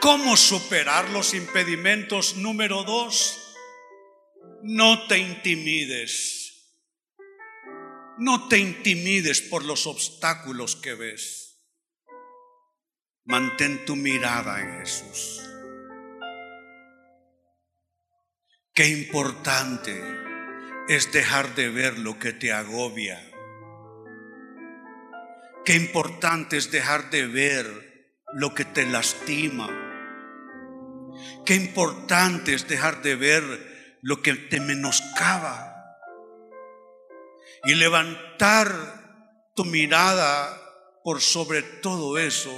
¿Cómo 0.04 0.36
superar 0.36 1.08
los 1.08 1.32
impedimentos? 1.32 2.36
Número 2.36 2.84
dos, 2.84 3.56
no 4.62 5.06
te 5.06 5.16
intimides. 5.16 6.76
No 8.18 8.46
te 8.46 8.58
intimides 8.58 9.40
por 9.40 9.64
los 9.64 9.86
obstáculos 9.86 10.76
que 10.76 10.92
ves. 10.92 11.58
Mantén 13.24 13.86
tu 13.86 13.96
mirada 13.96 14.60
en 14.60 14.80
Jesús. 14.80 15.40
Qué 18.74 18.88
importante 18.88 19.98
es 20.86 21.12
dejar 21.12 21.54
de 21.54 21.70
ver 21.70 21.98
lo 21.98 22.18
que 22.18 22.34
te 22.34 22.52
agobia. 22.52 23.26
Qué 25.64 25.76
importante 25.76 26.58
es 26.58 26.70
dejar 26.70 27.08
de 27.08 27.26
ver 27.26 28.12
lo 28.34 28.54
que 28.54 28.66
te 28.66 28.84
lastima. 28.84 29.83
Qué 31.44 31.54
importante 31.54 32.54
es 32.54 32.66
dejar 32.66 33.02
de 33.02 33.16
ver 33.16 33.98
lo 34.02 34.22
que 34.22 34.34
te 34.34 34.60
menoscaba 34.60 35.74
y 37.64 37.74
levantar 37.74 38.70
tu 39.54 39.64
mirada 39.64 40.60
por 41.02 41.20
sobre 41.20 41.62
todo 41.62 42.18
eso 42.18 42.52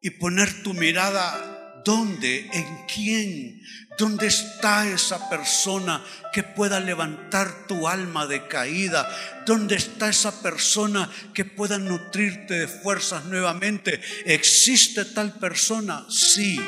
y 0.00 0.10
poner 0.10 0.62
tu 0.62 0.74
mirada 0.74 1.82
¿dónde? 1.84 2.48
¿En 2.52 2.86
quién? 2.86 3.60
¿Dónde 3.98 4.26
está 4.26 4.88
esa 4.88 5.28
persona 5.28 6.04
que 6.32 6.42
pueda 6.42 6.80
levantar 6.80 7.66
tu 7.66 7.88
alma 7.88 8.26
de 8.26 8.46
caída? 8.46 9.08
¿Dónde 9.46 9.76
está 9.76 10.08
esa 10.08 10.42
persona 10.42 11.10
que 11.34 11.44
pueda 11.44 11.78
nutrirte 11.78 12.54
de 12.54 12.68
fuerzas 12.68 13.24
nuevamente? 13.26 14.00
¿Existe 14.24 15.04
tal 15.04 15.38
persona? 15.38 16.06
Sí 16.08 16.60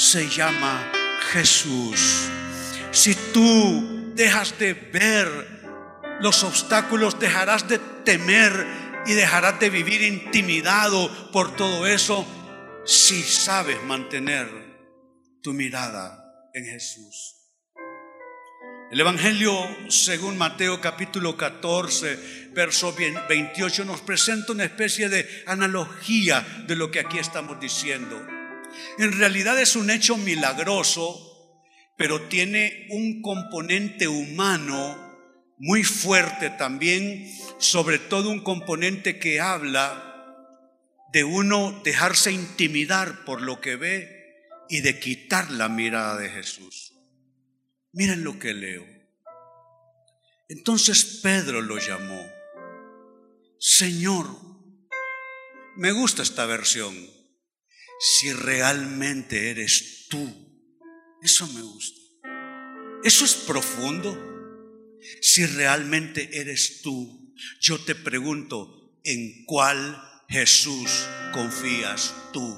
se 0.00 0.30
llama 0.30 0.90
Jesús. 1.30 2.30
Si 2.90 3.14
tú 3.34 4.12
dejas 4.14 4.58
de 4.58 4.72
ver 4.72 5.28
los 6.20 6.42
obstáculos, 6.42 7.20
dejarás 7.20 7.68
de 7.68 7.78
temer 7.78 8.66
y 9.04 9.12
dejarás 9.12 9.60
de 9.60 9.68
vivir 9.68 10.00
intimidado 10.00 11.30
por 11.32 11.54
todo 11.54 11.86
eso 11.86 12.26
si 12.86 13.22
sabes 13.22 13.82
mantener 13.84 14.48
tu 15.42 15.52
mirada 15.52 16.48
en 16.54 16.64
Jesús. 16.64 17.36
El 18.90 19.00
Evangelio 19.00 19.54
según 19.90 20.38
Mateo 20.38 20.80
capítulo 20.80 21.36
14, 21.36 22.48
verso 22.54 22.94
28 23.28 23.84
nos 23.84 24.00
presenta 24.00 24.52
una 24.52 24.64
especie 24.64 25.10
de 25.10 25.44
analogía 25.46 26.64
de 26.66 26.74
lo 26.74 26.90
que 26.90 27.00
aquí 27.00 27.18
estamos 27.18 27.60
diciendo. 27.60 28.39
En 28.98 29.12
realidad 29.12 29.60
es 29.60 29.76
un 29.76 29.90
hecho 29.90 30.16
milagroso, 30.16 31.26
pero 31.96 32.22
tiene 32.28 32.86
un 32.90 33.22
componente 33.22 34.08
humano 34.08 35.10
muy 35.58 35.84
fuerte 35.84 36.50
también, 36.50 37.30
sobre 37.58 37.98
todo 37.98 38.30
un 38.30 38.40
componente 38.40 39.18
que 39.18 39.40
habla 39.40 40.06
de 41.12 41.24
uno 41.24 41.80
dejarse 41.84 42.32
intimidar 42.32 43.24
por 43.24 43.42
lo 43.42 43.60
que 43.60 43.76
ve 43.76 44.20
y 44.68 44.80
de 44.80 44.98
quitar 44.98 45.50
la 45.50 45.68
mirada 45.68 46.16
de 46.16 46.30
Jesús. 46.30 46.94
Miren 47.92 48.24
lo 48.24 48.38
que 48.38 48.54
leo. 48.54 48.86
Entonces 50.48 51.20
Pedro 51.22 51.60
lo 51.60 51.78
llamó, 51.78 52.26
Señor, 53.58 54.26
me 55.76 55.92
gusta 55.92 56.22
esta 56.22 56.46
versión 56.46 57.19
si 58.00 58.32
realmente 58.32 59.50
eres 59.50 60.06
tú. 60.08 60.26
Eso 61.22 61.46
me 61.48 61.60
gusta. 61.60 62.00
Eso 63.04 63.26
es 63.26 63.34
profundo. 63.34 64.18
Si 65.20 65.44
realmente 65.44 66.40
eres 66.40 66.80
tú, 66.80 67.34
yo 67.60 67.78
te 67.84 67.94
pregunto, 67.94 68.98
¿en 69.04 69.44
cuál 69.44 70.02
Jesús 70.28 71.06
confías 71.34 72.14
tú? 72.32 72.56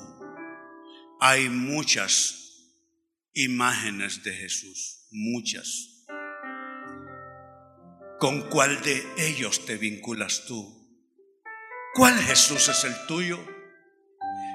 Hay 1.21 1.49
muchas 1.49 2.71
imágenes 3.33 4.23
de 4.23 4.35
Jesús, 4.35 5.09
muchas. 5.11 6.07
¿Con 8.21 8.49
cuál 8.49 8.81
de 8.83 9.05
ellos 9.19 9.67
te 9.67 9.77
vinculas 9.77 10.45
tú? 10.47 10.81
¿Cuál 11.95 12.17
Jesús 12.21 12.69
es 12.69 12.85
el 12.85 12.95
tuyo? 13.09 13.45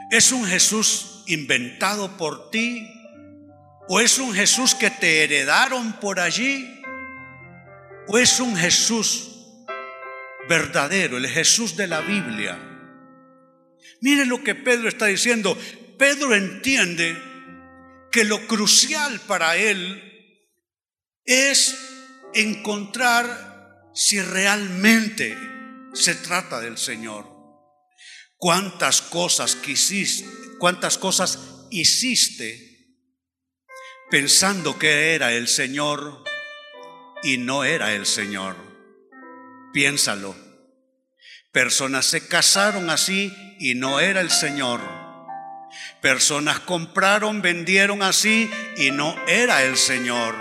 ¿Es 0.09 0.31
un 0.31 0.45
Jesús 0.45 1.23
inventado 1.27 2.15
por 2.15 2.49
ti? 2.49 2.87
¿O 3.89 3.99
es 3.99 4.19
un 4.19 4.33
Jesús 4.33 4.73
que 4.73 4.89
te 4.89 5.23
heredaron 5.23 5.99
por 5.99 6.19
allí? 6.19 6.81
¿O 8.07 8.17
es 8.17 8.39
un 8.39 8.55
Jesús 8.55 9.29
verdadero, 10.47 11.17
el 11.17 11.27
Jesús 11.27 11.75
de 11.75 11.87
la 11.87 11.99
Biblia? 12.01 12.57
Mire 13.99 14.25
lo 14.25 14.43
que 14.43 14.55
Pedro 14.55 14.87
está 14.87 15.07
diciendo. 15.07 15.57
Pedro 15.97 16.33
entiende 16.33 17.17
que 18.09 18.23
lo 18.23 18.47
crucial 18.47 19.19
para 19.21 19.57
él 19.57 20.01
es 21.25 21.77
encontrar 22.33 23.89
si 23.93 24.21
realmente 24.21 25.37
se 25.93 26.15
trata 26.15 26.61
del 26.61 26.77
Señor 26.77 27.36
cuántas 28.37 29.01
cosas 29.01 29.55
quisiste, 29.55 30.29
cuántas 30.59 30.97
cosas 30.97 31.39
hiciste 31.69 32.67
pensando 34.09 34.79
que 34.79 35.15
era 35.15 35.33
el 35.33 35.47
Señor 35.47 36.23
y 37.23 37.37
no 37.37 37.63
era 37.63 37.93
el 37.93 38.05
Señor. 38.05 38.55
Piénsalo. 39.73 40.35
Personas 41.51 42.05
se 42.05 42.27
casaron 42.27 42.89
así 42.89 43.33
y 43.59 43.75
no 43.75 43.99
era 43.99 44.21
el 44.21 44.31
Señor. 44.31 44.81
Personas 46.01 46.59
compraron, 46.59 47.41
vendieron 47.41 48.01
así 48.01 48.49
y 48.77 48.91
no 48.91 49.15
era 49.27 49.63
el 49.63 49.77
Señor. 49.77 50.35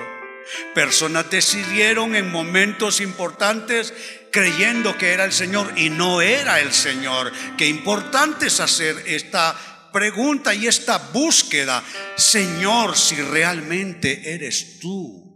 Personas 0.74 1.30
decidieron 1.30 2.14
en 2.14 2.30
momentos 2.30 3.00
importantes 3.00 3.92
creyendo 4.30 4.96
que 4.98 5.12
era 5.12 5.24
el 5.24 5.32
Señor 5.32 5.72
y 5.76 5.90
no 5.90 6.20
era 6.20 6.60
el 6.60 6.72
Señor. 6.72 7.32
Qué 7.56 7.68
importante 7.68 8.46
es 8.46 8.60
hacer 8.60 9.02
esta 9.06 9.56
pregunta 9.92 10.54
y 10.54 10.66
esta 10.66 10.98
búsqueda. 10.98 11.82
Señor, 12.16 12.96
si 12.96 13.16
realmente 13.16 14.34
eres 14.34 14.78
tú. 14.78 15.26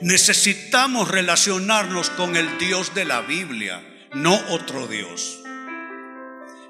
Necesitamos 0.00 1.08
relacionarnos 1.08 2.10
con 2.10 2.36
el 2.36 2.58
Dios 2.58 2.94
de 2.94 3.04
la 3.04 3.22
Biblia, 3.22 3.82
no 4.12 4.34
otro 4.50 4.86
Dios. 4.86 5.40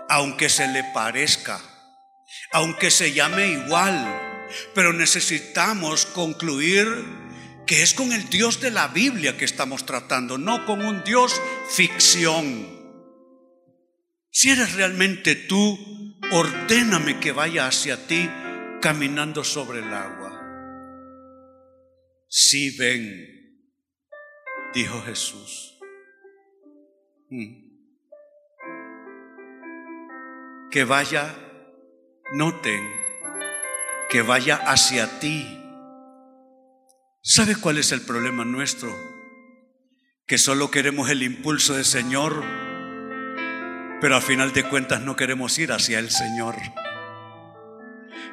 Aunque 0.08 0.48
se 0.48 0.68
le 0.68 0.84
parezca, 0.94 1.60
aunque 2.52 2.90
se 2.90 3.12
llame 3.12 3.48
igual, 3.48 4.31
pero 4.74 4.92
necesitamos 4.92 6.06
concluir 6.06 6.86
que 7.66 7.82
es 7.82 7.94
con 7.94 8.12
el 8.12 8.28
Dios 8.28 8.60
de 8.60 8.70
la 8.70 8.88
Biblia 8.88 9.36
que 9.36 9.44
estamos 9.44 9.86
tratando, 9.86 10.38
no 10.38 10.66
con 10.66 10.84
un 10.84 11.04
Dios 11.04 11.40
ficción. 11.70 12.82
Si 14.30 14.50
eres 14.50 14.74
realmente 14.74 15.34
tú, 15.34 15.78
ordéname 16.32 17.20
que 17.20 17.32
vaya 17.32 17.66
hacia 17.66 18.06
ti 18.06 18.28
caminando 18.80 19.44
sobre 19.44 19.80
el 19.80 19.92
agua. 19.92 20.38
Si 22.28 22.76
ven, 22.76 23.58
dijo 24.74 25.02
Jesús. 25.02 25.78
Mm. 27.28 27.62
Que 30.70 30.84
vaya, 30.84 31.36
noten, 32.32 33.01
que 34.12 34.22
vaya 34.22 34.56
hacia 34.56 35.18
ti 35.18 35.58
¿Sabe 37.24 37.54
cuál 37.54 37.78
es 37.78 37.92
el 37.92 38.00
problema 38.00 38.44
nuestro? 38.44 38.92
Que 40.26 40.38
solo 40.38 40.72
queremos 40.72 41.08
el 41.08 41.22
impulso 41.22 41.74
del 41.74 41.84
Señor, 41.84 42.42
pero 44.00 44.16
a 44.16 44.20
final 44.20 44.52
de 44.52 44.68
cuentas 44.68 45.02
no 45.02 45.14
queremos 45.14 45.56
ir 45.60 45.70
hacia 45.70 46.00
el 46.00 46.10
Señor. 46.10 46.56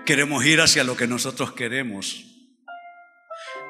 Queremos 0.08 0.44
ir 0.44 0.60
hacia 0.60 0.84
lo 0.84 0.98
que 0.98 1.06
nosotros 1.06 1.54
queremos, 1.54 2.26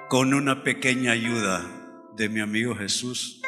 con 0.08 0.34
una 0.34 0.64
pequeña 0.64 1.12
ayuda 1.12 1.70
de 2.16 2.30
mi 2.30 2.40
amigo 2.40 2.78
Jesús, 2.78 3.42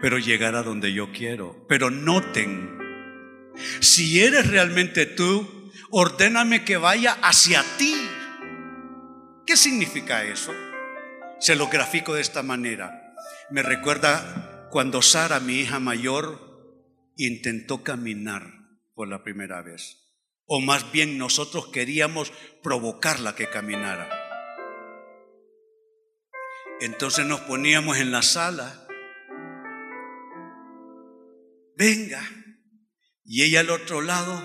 pero 0.00 0.18
llegar 0.18 0.54
a 0.54 0.62
donde 0.62 0.92
yo 0.92 1.10
quiero. 1.10 1.66
Pero 1.68 1.90
noten, 1.90 2.78
si 3.80 4.20
eres 4.20 4.46
realmente 4.46 5.06
tú, 5.06 5.57
ordéname 5.90 6.64
que 6.64 6.76
vaya 6.76 7.18
hacia 7.22 7.64
ti 7.76 7.94
¿Qué 9.48 9.56
significa 9.56 10.24
eso? 10.24 10.52
Se 11.40 11.56
lo 11.56 11.68
grafico 11.68 12.12
de 12.12 12.20
esta 12.20 12.42
manera. 12.42 13.14
Me 13.48 13.62
recuerda 13.62 14.68
cuando 14.70 15.00
Sara, 15.00 15.40
mi 15.40 15.54
hija 15.54 15.80
mayor, 15.80 16.76
intentó 17.16 17.82
caminar 17.82 18.42
por 18.94 19.08
la 19.08 19.24
primera 19.24 19.62
vez. 19.62 20.12
O 20.44 20.60
más 20.60 20.92
bien 20.92 21.16
nosotros 21.16 21.68
queríamos 21.68 22.30
provocarla 22.62 23.34
que 23.34 23.48
caminara. 23.48 24.10
Entonces 26.82 27.24
nos 27.24 27.40
poníamos 27.40 27.96
en 27.96 28.10
la 28.10 28.20
sala. 28.20 28.86
Venga. 31.74 32.20
Y 33.24 33.44
ella 33.44 33.60
al 33.60 33.70
otro 33.70 34.02
lado, 34.02 34.42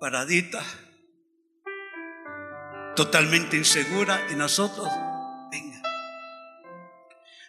paradita 0.00 0.64
totalmente 2.96 3.56
insegura 3.56 4.26
y 4.32 4.34
nosotros, 4.34 4.88
venga. 5.52 5.82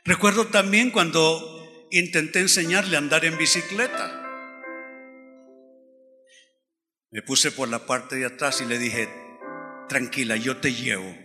Recuerdo 0.03 0.47
también 0.47 0.91
cuando 0.91 1.87
intenté 1.91 2.39
enseñarle 2.39 2.97
a 2.97 2.99
andar 2.99 3.23
en 3.23 3.37
bicicleta. 3.37 4.17
Me 7.09 7.21
puse 7.21 7.51
por 7.51 7.69
la 7.69 7.85
parte 7.85 8.17
de 8.17 8.25
atrás 8.25 8.61
y 8.61 8.65
le 8.65 8.77
dije, 8.77 9.09
tranquila, 9.87 10.35
yo 10.35 10.57
te 10.57 10.73
llevo. 10.73 11.15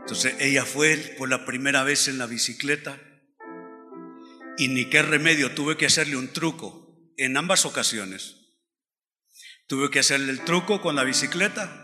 Entonces 0.00 0.36
ella 0.38 0.64
fue 0.64 0.96
por 1.18 1.28
la 1.28 1.44
primera 1.44 1.82
vez 1.82 2.06
en 2.06 2.18
la 2.18 2.26
bicicleta 2.26 3.00
y 4.56 4.68
ni 4.68 4.88
qué 4.88 5.02
remedio, 5.02 5.52
tuve 5.52 5.76
que 5.76 5.86
hacerle 5.86 6.16
un 6.16 6.32
truco 6.32 7.12
en 7.16 7.36
ambas 7.36 7.66
ocasiones. 7.66 8.45
Tuve 9.66 9.90
que 9.90 9.98
hacerle 9.98 10.32
el 10.32 10.44
truco 10.44 10.80
con 10.80 10.94
la 10.94 11.04
bicicleta 11.04 11.82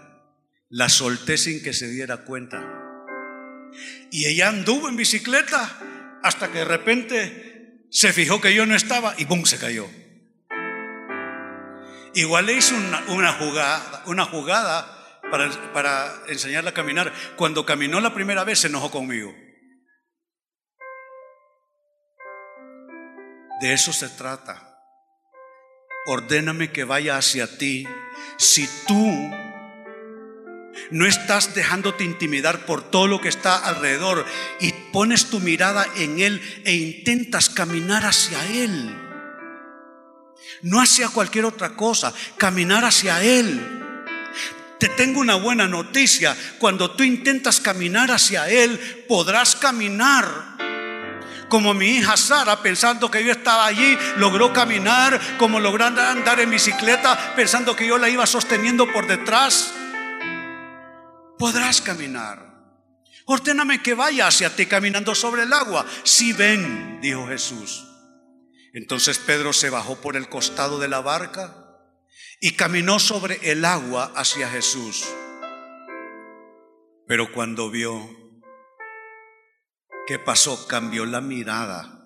la 0.73 0.89
solté 0.89 1.37
sin 1.37 1.63
que 1.63 1.75
se 1.75 1.89
diera 1.91 2.25
cuenta. 2.25 2.63
Y 4.11 4.27
ella 4.27 4.49
anduvo 4.49 4.89
en 4.89 4.97
bicicleta 4.97 6.19
hasta 6.23 6.51
que 6.51 6.59
de 6.59 6.65
repente 6.65 7.87
se 7.91 8.13
fijó 8.13 8.41
que 8.41 8.55
yo 8.55 8.65
no 8.65 8.75
estaba 8.75 9.15
y 9.19 9.27
¡bum! 9.27 9.45
se 9.45 9.59
cayó. 9.59 9.87
Igual 12.15 12.47
le 12.47 12.55
hice 12.55 12.75
una, 12.75 13.33
jugada, 13.33 14.03
una 14.07 14.25
jugada 14.25 15.21
para, 15.31 15.73
para 15.75 16.23
enseñarla 16.29 16.71
a 16.71 16.75
caminar. 16.75 17.13
Cuando 17.37 17.67
caminó 17.67 18.01
la 18.01 18.15
primera 18.15 18.45
vez 18.45 18.61
se 18.61 18.69
enojó 18.69 18.91
conmigo. 18.91 19.35
De 23.61 23.75
eso 23.75 23.93
se 23.93 24.09
trata. 24.09 24.72
Ordéname 26.07 26.73
que 26.73 26.85
vaya 26.85 27.17
hacia 27.17 27.59
ti. 27.59 27.87
Si 28.37 28.69
tú 28.87 29.31
no 30.91 31.07
estás 31.07 31.55
dejándote 31.55 32.05
intimidar 32.05 32.67
por 32.67 32.83
todo 32.83 33.07
lo 33.07 33.21
que 33.21 33.29
está 33.29 33.57
alrededor 33.57 34.27
y 34.61 34.73
pones 34.93 35.27
tu 35.27 35.41
mirada 35.41 35.87
en 35.97 36.21
Él 36.21 36.43
e 36.65 36.75
intentas 36.75 37.49
caminar 37.49 38.05
hacia 38.05 38.45
Él. 38.47 38.95
No 40.63 40.81
hacia 40.81 41.09
cualquier 41.09 41.45
otra 41.45 41.75
cosa, 41.77 42.13
caminar 42.37 42.85
hacia 42.85 43.23
Él. 43.23 43.61
Te 44.79 44.89
tengo 44.89 45.21
una 45.21 45.37
buena 45.37 45.69
noticia. 45.69 46.37
Cuando 46.59 46.91
tú 46.91 47.05
intentas 47.05 47.61
caminar 47.61 48.11
hacia 48.11 48.49
Él, 48.49 49.05
podrás 49.09 49.55
caminar. 49.55 50.53
Como 51.53 51.75
mi 51.75 51.99
hija 51.99 52.17
Sara, 52.17 52.63
pensando 52.63 53.11
que 53.11 53.23
yo 53.23 53.31
estaba 53.31 53.67
allí, 53.67 53.99
logró 54.17 54.55
caminar, 54.55 55.21
como 55.37 55.61
logró 55.61 55.85
andar 55.85 56.41
en 56.41 56.49
bicicleta, 56.49 57.35
pensando 57.37 57.77
que 57.77 57.87
yo 57.87 57.99
la 57.99 58.09
iba 58.09 58.25
sosteniendo 58.25 58.91
por 58.91 59.07
detrás 59.07 59.75
podrás 61.43 61.83
caminar. 61.83 62.39
Ordéname 63.27 63.83
que 63.83 63.93
vaya 63.93 64.29
hacia 64.29 64.57
ti 64.57 64.65
caminando 64.65 65.15
sobre 65.15 65.43
el 65.43 65.53
agua. 65.53 65.85
Si 66.05 66.33
ven, 66.33 67.01
dijo 67.03 67.27
Jesús. 67.27 67.85
Entonces 68.73 69.19
Pedro 69.19 69.53
se 69.53 69.69
bajó 69.69 70.01
por 70.01 70.17
el 70.17 70.31
costado 70.31 70.79
de 70.79 70.89
la 70.89 71.01
barca 71.01 71.55
y 72.41 72.53
caminó 72.53 72.99
sobre 72.99 73.51
el 73.51 73.67
agua 73.67 74.11
hacia 74.17 74.49
Jesús. 74.49 75.05
Pero 77.07 77.31
cuando 77.31 77.71
vio 77.71 78.22
qué 80.07 80.19
pasó, 80.19 80.67
cambió 80.67 81.07
la 81.07 81.21
mirada. 81.21 82.03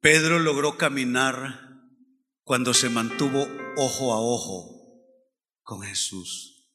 Pedro 0.00 0.38
logró 0.38 0.76
caminar 0.76 1.70
cuando 2.44 2.74
se 2.74 2.88
mantuvo 2.88 3.46
ojo 3.76 4.12
a 4.12 4.20
ojo 4.20 4.80
con 5.62 5.82
Jesús. 5.82 6.68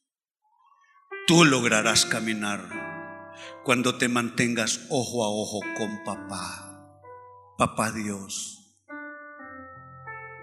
Tú 1.28 1.44
lograrás 1.44 2.06
caminar 2.06 2.86
cuando 3.64 3.98
te 3.98 4.08
mantengas 4.08 4.82
ojo 4.90 5.26
a 5.26 5.30
ojo 5.30 5.60
con 5.76 6.04
papá, 6.04 7.02
papá 7.58 7.92
Dios. 7.92 8.56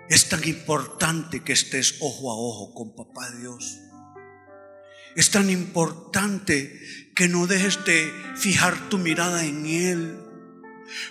Es 0.09 0.29
tan 0.29 0.46
importante 0.46 1.44
que 1.44 1.53
estés 1.53 1.98
ojo 2.01 2.31
a 2.31 2.35
ojo 2.35 2.75
con 2.75 2.96
papá 2.96 3.31
Dios. 3.31 3.79
Es 5.14 5.31
tan 5.31 5.51
importante 5.51 6.81
que 7.14 7.29
no 7.29 7.46
dejes 7.46 7.85
de 7.85 8.12
fijar 8.37 8.88
tu 8.88 8.98
mirada 8.98 9.44
en 9.44 9.66
Él. 9.66 10.18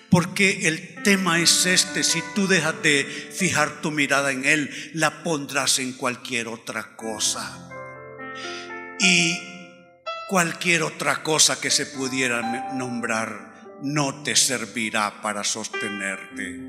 Porque 0.09 0.67
el 0.67 1.01
tema 1.03 1.39
es 1.39 1.65
este, 1.65 2.03
si 2.03 2.21
tú 2.35 2.47
dejas 2.47 2.81
de 2.83 3.03
fijar 3.03 3.81
tu 3.81 3.91
mirada 3.91 4.31
en 4.31 4.45
Él, 4.45 4.91
la 4.93 5.23
pondrás 5.23 5.79
en 5.79 5.93
cualquier 5.93 6.47
otra 6.47 6.95
cosa. 6.95 7.69
Y 8.99 9.39
cualquier 10.29 10.83
otra 10.83 11.23
cosa 11.23 11.59
que 11.59 11.71
se 11.71 11.87
pudiera 11.87 12.73
nombrar 12.73 13.51
no 13.81 14.21
te 14.23 14.35
servirá 14.35 15.21
para 15.21 15.43
sostenerte. 15.43 16.59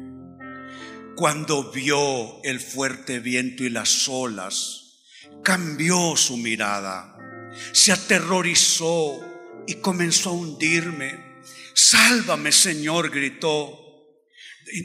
Cuando 1.15 1.71
vio 1.71 2.43
el 2.43 2.59
fuerte 2.59 3.21
viento 3.21 3.65
y 3.65 3.69
las 3.69 4.09
olas, 4.09 4.83
cambió 5.45 6.17
su 6.17 6.39
mirada, 6.39 7.12
se 7.73 7.93
aterrorizó 7.93 9.21
y 9.67 9.77
comenzó 9.77 10.31
a 10.31 10.35
hundirme. 10.35 11.43
Sálvame, 11.75 12.53
Señor, 12.53 13.11
gritó. 13.11 13.79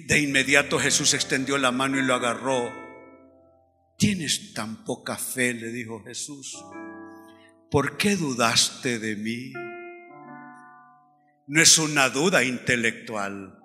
De 0.08 0.20
inmediato 0.20 0.80
Jesús 0.80 1.14
extendió 1.14 1.58
la 1.58 1.72
mano 1.72 1.98
y 2.00 2.04
lo 2.04 2.16
agarró. 2.16 2.72
Tienes 3.98 4.54
tan 4.54 4.84
poca 4.84 5.18
fe, 5.18 5.54
le 5.54 5.72
dijo 5.72 6.04
Jesús. 6.04 6.56
¿por 7.70 7.98
qué 7.98 8.16
dudaste 8.16 9.00
de 9.00 9.16
mí? 9.16 9.54
No 11.48 11.62
es 11.62 11.78
una 11.78 12.10
duda 12.10 12.44
intelectual, 12.44 13.58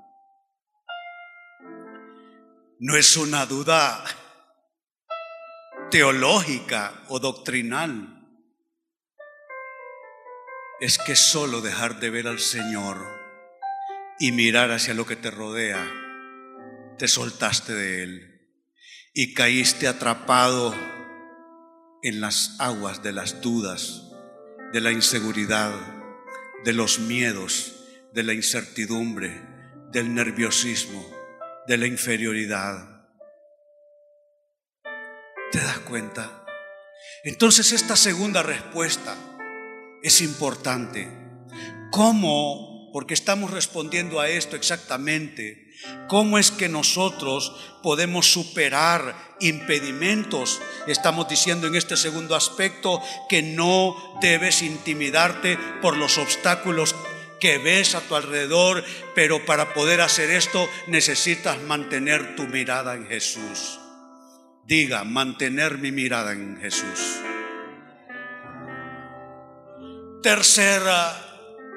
no 2.79 2.97
es 2.97 3.17
una 3.17 3.47
duda 3.47 4.05
teológica 5.91 7.05
o 7.09 7.19
doctrinal. 7.19 8.22
Es 10.83 10.99
que 10.99 11.15
solo 11.15 11.61
dejar 11.61 12.01
de 12.01 12.11
ver 12.11 12.27
al 12.27 12.41
Señor 12.41 12.99
y 14.19 14.33
mirar 14.33 14.73
hacia 14.73 14.95
lo 14.95 15.07
que 15.07 15.15
te 15.15 15.31
rodea, 15.31 15.81
te 16.99 17.07
soltaste 17.07 17.73
de 17.73 18.03
Él 18.03 18.51
y 19.15 19.33
caíste 19.33 19.87
atrapado 19.87 20.75
en 22.03 22.21
las 22.21 22.57
aguas 22.59 23.01
de 23.01 23.13
las 23.13 23.41
dudas, 23.41 24.11
de 24.73 24.81
la 24.81 24.91
inseguridad, 24.91 25.73
de 26.65 26.73
los 26.73 26.99
miedos, 26.99 27.77
de 28.13 28.25
la 28.25 28.33
incertidumbre, 28.33 29.41
del 29.93 30.13
nerviosismo, 30.13 31.09
de 31.69 31.77
la 31.77 31.87
inferioridad. 31.87 33.07
¿Te 35.53 35.61
das 35.61 35.79
cuenta? 35.79 36.45
Entonces 37.23 37.71
esta 37.71 37.95
segunda 37.95 38.43
respuesta 38.43 39.17
es 40.03 40.21
importante. 40.21 41.09
¿Cómo? 41.91 42.91
Porque 42.93 43.15
estamos 43.15 43.51
respondiendo 43.51 44.21
a 44.21 44.29
esto 44.29 44.57
exactamente. 44.57 45.71
¿Cómo 46.09 46.39
es 46.39 46.51
que 46.51 46.69
nosotros 46.69 47.55
podemos 47.83 48.31
superar 48.31 49.15
impedimentos? 49.41 50.61
Estamos 50.87 51.29
diciendo 51.29 51.67
en 51.67 51.75
este 51.75 51.97
segundo 51.97 52.37
aspecto 52.37 53.03
que 53.29 53.43
no 53.43 53.97
debes 54.21 54.63
intimidarte 54.63 55.59
por 55.81 55.97
los 55.97 56.19
obstáculos 56.19 56.95
que 57.41 57.59
ves 57.59 57.95
a 57.95 58.01
tu 58.01 58.15
alrededor, 58.15 58.85
pero 59.15 59.45
para 59.45 59.75
poder 59.75 60.01
hacer 60.01 60.31
esto 60.31 60.69
necesitas 60.87 61.61
mantener 61.63 62.37
tu 62.37 62.47
mirada 62.47 62.95
en 62.95 63.07
Jesús. 63.07 63.81
Diga, 64.65 65.03
mantener 65.03 65.79
mi 65.79 65.91
mirada 65.91 66.33
en 66.33 66.59
Jesús. 66.61 67.19
Tercera 70.23 71.33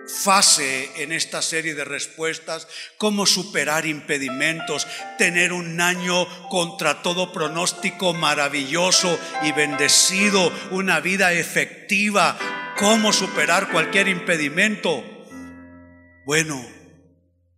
fase 0.07 1.01
en 1.01 1.11
esta 1.11 1.41
serie 1.41 1.73
de 1.73 1.83
respuestas, 1.83 2.67
cómo 2.97 3.25
superar 3.25 3.85
impedimentos, 3.85 4.87
tener 5.17 5.51
un 5.51 5.81
año 5.81 6.27
contra 6.49 7.01
todo 7.01 7.31
pronóstico 7.31 8.13
maravilloso 8.13 9.19
y 9.43 9.51
bendecido, 9.51 10.51
una 10.71 10.99
vida 10.99 11.33
efectiva, 11.33 12.37
cómo 12.77 13.13
superar 13.13 13.71
cualquier 13.71 14.07
impedimento. 14.07 15.03
Bueno, 16.25 16.63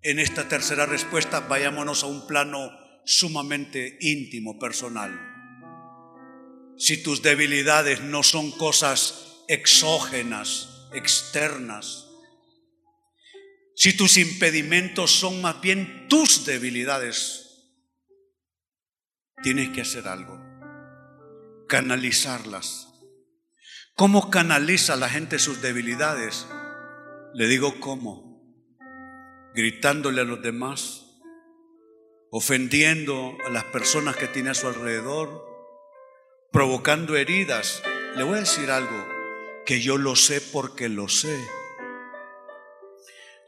en 0.02 0.20
esta 0.20 0.48
tercera 0.48 0.86
respuesta 0.86 1.42
vayámonos 1.42 2.04
a 2.04 2.08
un 2.08 2.28
plano 2.28 2.72
sumamente 3.06 3.98
íntimo, 4.02 4.60
personal. 4.60 5.20
Si 6.78 7.02
tus 7.02 7.24
debilidades 7.24 8.02
no 8.02 8.24
son 8.24 8.52
cosas 8.52 9.44
exógenas, 9.48 10.77
externas, 10.98 12.08
si 13.76 13.96
tus 13.96 14.18
impedimentos 14.18 15.12
son 15.12 15.42
más 15.42 15.62
bien 15.62 16.08
tus 16.10 16.46
debilidades, 16.46 17.48
tienes 19.44 19.70
que 19.70 19.82
hacer 19.82 20.08
algo, 20.08 20.42
canalizarlas. 21.68 22.88
¿Cómo 23.96 24.32
canaliza 24.32 24.96
la 24.96 25.10
gente 25.10 25.38
sus 25.38 25.62
debilidades? 25.62 26.48
Le 27.34 27.48
digo 27.48 27.80
cómo, 27.80 28.42
gritándole 29.54 30.22
a 30.22 30.26
los 30.26 30.42
demás, 30.42 31.20
ofendiendo 32.32 33.38
a 33.46 33.50
las 33.50 33.66
personas 33.66 34.16
que 34.16 34.28
tiene 34.28 34.50
a 34.50 34.56
su 34.56 34.68
alrededor, 34.68 35.46
provocando 36.52 37.16
heridas. 37.16 37.84
Le 38.16 38.24
voy 38.24 38.38
a 38.38 38.42
decir 38.42 38.72
algo 38.72 39.17
que 39.68 39.82
yo 39.82 39.98
lo 39.98 40.16
sé 40.16 40.40
porque 40.40 40.88
lo 40.88 41.10
sé. 41.10 41.38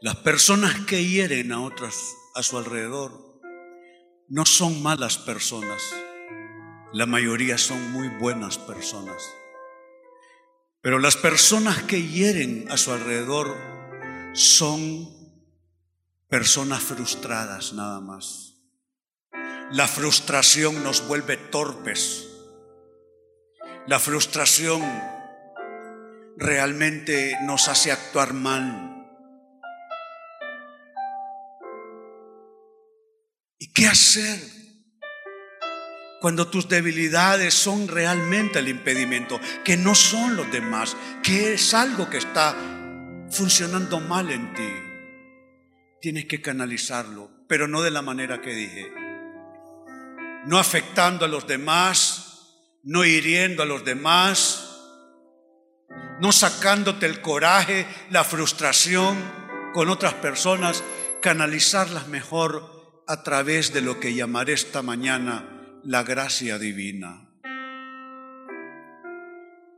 Las 0.02 0.16
personas 0.16 0.84
que 0.84 1.02
hieren 1.02 1.50
a 1.50 1.62
otras 1.62 1.96
a 2.34 2.42
su 2.42 2.58
alrededor 2.58 3.40
no 4.28 4.44
son 4.44 4.82
malas 4.82 5.16
personas. 5.16 5.82
La 6.92 7.06
mayoría 7.06 7.56
son 7.56 7.90
muy 7.92 8.08
buenas 8.08 8.58
personas. 8.58 9.34
Pero 10.82 10.98
las 10.98 11.16
personas 11.16 11.84
que 11.84 12.02
hieren 12.02 12.70
a 12.70 12.76
su 12.76 12.92
alrededor 12.92 13.56
son 14.34 15.08
personas 16.28 16.82
frustradas 16.82 17.72
nada 17.72 18.02
más. 18.02 18.58
La 19.72 19.88
frustración 19.88 20.84
nos 20.84 21.06
vuelve 21.08 21.38
torpes. 21.38 22.28
La 23.86 23.98
frustración 23.98 24.82
realmente 26.40 27.36
nos 27.42 27.68
hace 27.68 27.92
actuar 27.92 28.32
mal. 28.32 28.96
¿Y 33.58 33.72
qué 33.72 33.86
hacer 33.86 34.40
cuando 36.20 36.48
tus 36.48 36.68
debilidades 36.68 37.54
son 37.54 37.88
realmente 37.88 38.58
el 38.58 38.68
impedimento, 38.68 39.38
que 39.64 39.76
no 39.76 39.94
son 39.94 40.34
los 40.36 40.50
demás, 40.50 40.96
que 41.22 41.52
es 41.52 41.74
algo 41.74 42.08
que 42.08 42.16
está 42.16 42.56
funcionando 43.30 44.00
mal 44.00 44.30
en 44.30 44.54
ti? 44.54 44.72
Tienes 46.00 46.24
que 46.24 46.40
canalizarlo, 46.40 47.30
pero 47.46 47.68
no 47.68 47.82
de 47.82 47.90
la 47.90 48.00
manera 48.00 48.40
que 48.40 48.54
dije. 48.54 48.90
No 50.46 50.58
afectando 50.58 51.26
a 51.26 51.28
los 51.28 51.46
demás, 51.46 52.56
no 52.82 53.04
hiriendo 53.04 53.62
a 53.62 53.66
los 53.66 53.84
demás, 53.84 54.59
no 56.20 56.32
sacándote 56.32 57.06
el 57.06 57.20
coraje, 57.20 57.86
la 58.10 58.24
frustración 58.24 59.16
con 59.72 59.88
otras 59.88 60.14
personas, 60.14 60.84
canalizarlas 61.22 62.08
mejor 62.08 63.04
a 63.06 63.22
través 63.22 63.72
de 63.72 63.80
lo 63.80 63.98
que 63.98 64.14
llamaré 64.14 64.52
esta 64.52 64.82
mañana 64.82 65.80
la 65.82 66.02
gracia 66.02 66.58
divina. 66.58 67.26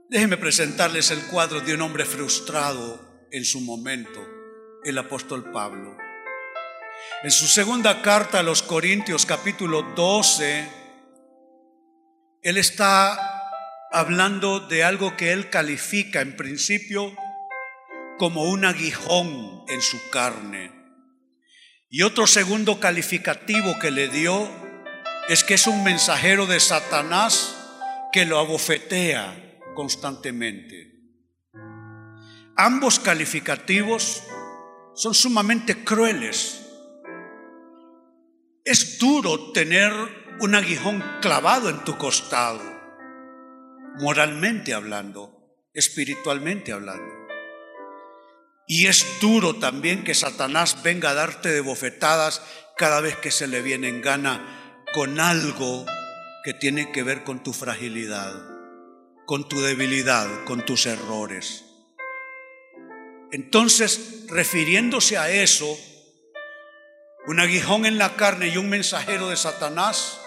Déjenme 0.08 0.36
presentarles 0.36 1.10
el 1.10 1.22
cuadro 1.26 1.60
de 1.60 1.74
un 1.74 1.80
hombre 1.80 2.04
frustrado 2.04 3.26
en 3.30 3.44
su 3.44 3.60
momento, 3.60 4.20
el 4.84 4.98
apóstol 4.98 5.50
Pablo. 5.52 5.96
En 7.22 7.30
su 7.30 7.46
segunda 7.46 8.02
carta 8.02 8.40
a 8.40 8.42
los 8.42 8.62
Corintios 8.62 9.24
capítulo 9.24 9.82
12, 9.94 10.68
él 12.42 12.58
está 12.58 13.31
hablando 13.92 14.60
de 14.60 14.84
algo 14.84 15.16
que 15.16 15.32
él 15.32 15.50
califica 15.50 16.20
en 16.22 16.34
principio 16.36 17.14
como 18.18 18.44
un 18.44 18.64
aguijón 18.64 19.64
en 19.68 19.82
su 19.82 19.98
carne. 20.10 20.72
Y 21.90 22.02
otro 22.02 22.26
segundo 22.26 22.80
calificativo 22.80 23.78
que 23.78 23.90
le 23.90 24.08
dio 24.08 24.48
es 25.28 25.44
que 25.44 25.54
es 25.54 25.66
un 25.66 25.84
mensajero 25.84 26.46
de 26.46 26.58
Satanás 26.58 27.54
que 28.12 28.24
lo 28.24 28.38
abofetea 28.38 29.60
constantemente. 29.74 30.92
Ambos 32.56 32.98
calificativos 32.98 34.22
son 34.94 35.14
sumamente 35.14 35.84
crueles. 35.84 36.66
Es 38.64 38.98
duro 38.98 39.52
tener 39.52 39.92
un 40.40 40.54
aguijón 40.54 41.02
clavado 41.20 41.68
en 41.68 41.84
tu 41.84 41.96
costado, 41.98 42.62
moralmente 43.98 44.74
hablando, 44.74 45.56
espiritualmente 45.74 46.72
hablando. 46.72 47.22
Y 48.66 48.86
es 48.86 49.04
duro 49.20 49.56
también 49.56 50.04
que 50.04 50.14
Satanás 50.14 50.82
venga 50.82 51.10
a 51.10 51.14
darte 51.14 51.50
de 51.50 51.60
bofetadas 51.60 52.42
cada 52.76 53.00
vez 53.00 53.16
que 53.16 53.30
se 53.30 53.46
le 53.46 53.60
viene 53.60 53.88
en 53.88 54.00
gana 54.00 54.84
con 54.94 55.20
algo 55.20 55.84
que 56.44 56.54
tiene 56.54 56.90
que 56.92 57.02
ver 57.02 57.24
con 57.24 57.42
tu 57.42 57.52
fragilidad, 57.52 58.32
con 59.26 59.48
tu 59.48 59.60
debilidad, 59.60 60.44
con 60.44 60.64
tus 60.64 60.86
errores. 60.86 61.64
Entonces, 63.30 64.24
refiriéndose 64.28 65.16
a 65.16 65.30
eso, 65.30 65.78
un 67.26 67.40
aguijón 67.40 67.86
en 67.86 67.98
la 67.98 68.16
carne 68.16 68.48
y 68.48 68.56
un 68.56 68.68
mensajero 68.68 69.28
de 69.28 69.36
Satanás, 69.36 70.20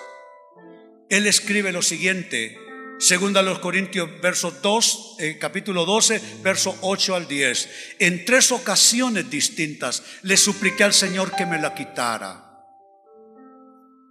él 1.10 1.28
escribe 1.28 1.71
lo 1.71 1.82
siguiente, 1.82 2.58
Segunda 2.98 3.42
a 3.42 3.44
los 3.44 3.60
Corintios, 3.60 4.10
verso 4.22 4.52
2, 4.52 5.18
eh, 5.20 5.38
capítulo 5.38 5.86
12, 5.86 6.40
verso 6.42 6.78
8 6.82 7.16
al 7.16 7.28
10. 7.28 7.96
En 8.00 8.24
tres 8.24 8.54
ocasiones 8.54 9.30
distintas 9.30 10.04
le 10.24 10.38
supliqué 10.38 10.86
al 10.86 10.94
Señor 10.94 11.36
que 11.36 11.46
me 11.46 11.60
la 11.60 11.74
quitara. 11.74 12.64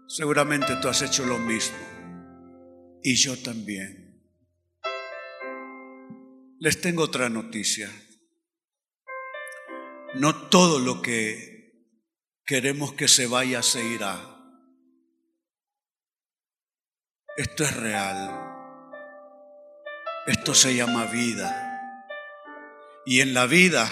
Seguramente 0.07 0.77
tú 0.83 0.89
has 0.89 1.01
hecho 1.01 1.25
lo 1.25 1.39
mismo. 1.39 1.79
Y 3.03 3.17
yo 3.17 3.39
también. 3.39 4.23
Les 6.61 6.81
tengo 6.81 7.05
otra 7.05 7.31
noticia. 7.31 7.91
No 10.15 10.49
todo 10.49 10.79
lo 10.79 11.01
que 11.01 11.89
queremos 12.45 12.93
que 12.93 13.09
se 13.09 13.27
vaya 13.27 13.63
se 13.63 13.83
irá. 13.83 14.21
Esto 17.37 17.65
es 17.65 17.77
real. 17.77 18.54
Esto 20.27 20.55
se 20.55 20.75
llama 20.75 21.07
vida. 21.07 21.61
Y 23.05 23.21
en 23.21 23.35
la 23.35 23.47
vida, 23.47 23.91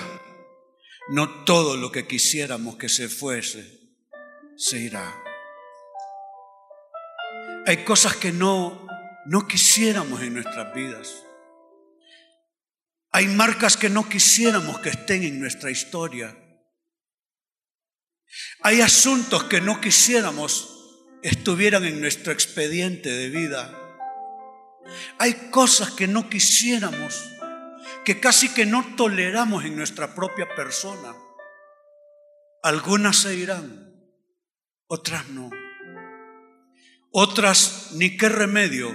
no 1.10 1.44
todo 1.44 1.76
lo 1.76 1.92
que 1.92 2.06
quisiéramos 2.06 2.76
que 2.76 2.88
se 2.88 3.08
fuese, 3.08 3.80
se 4.56 4.78
irá. 4.78 5.22
Hay 7.66 7.84
cosas 7.84 8.16
que 8.16 8.32
no, 8.32 8.86
no 9.26 9.46
quisiéramos 9.46 10.22
en 10.22 10.34
nuestras 10.34 10.74
vidas. 10.74 11.22
Hay 13.10 13.28
marcas 13.28 13.76
que 13.76 13.90
no 13.90 14.08
quisiéramos 14.08 14.80
que 14.80 14.88
estén 14.88 15.24
en 15.24 15.38
nuestra 15.38 15.70
historia. 15.70 16.34
Hay 18.60 18.80
asuntos 18.80 19.44
que 19.44 19.60
no 19.60 19.80
quisiéramos 19.80 20.72
estuvieran 21.22 21.84
en 21.84 22.00
nuestro 22.00 22.32
expediente 22.32 23.10
de 23.10 23.28
vida. 23.28 23.81
Hay 25.18 25.50
cosas 25.50 25.90
que 25.92 26.06
no 26.06 26.28
quisiéramos, 26.28 27.24
que 28.04 28.20
casi 28.20 28.48
que 28.48 28.66
no 28.66 28.94
toleramos 28.96 29.64
en 29.64 29.76
nuestra 29.76 30.14
propia 30.14 30.48
persona. 30.54 31.14
Algunas 32.62 33.16
se 33.16 33.34
irán, 33.34 33.94
otras 34.86 35.28
no. 35.28 35.50
Otras, 37.10 37.90
ni 37.92 38.16
qué 38.16 38.28
remedio, 38.28 38.94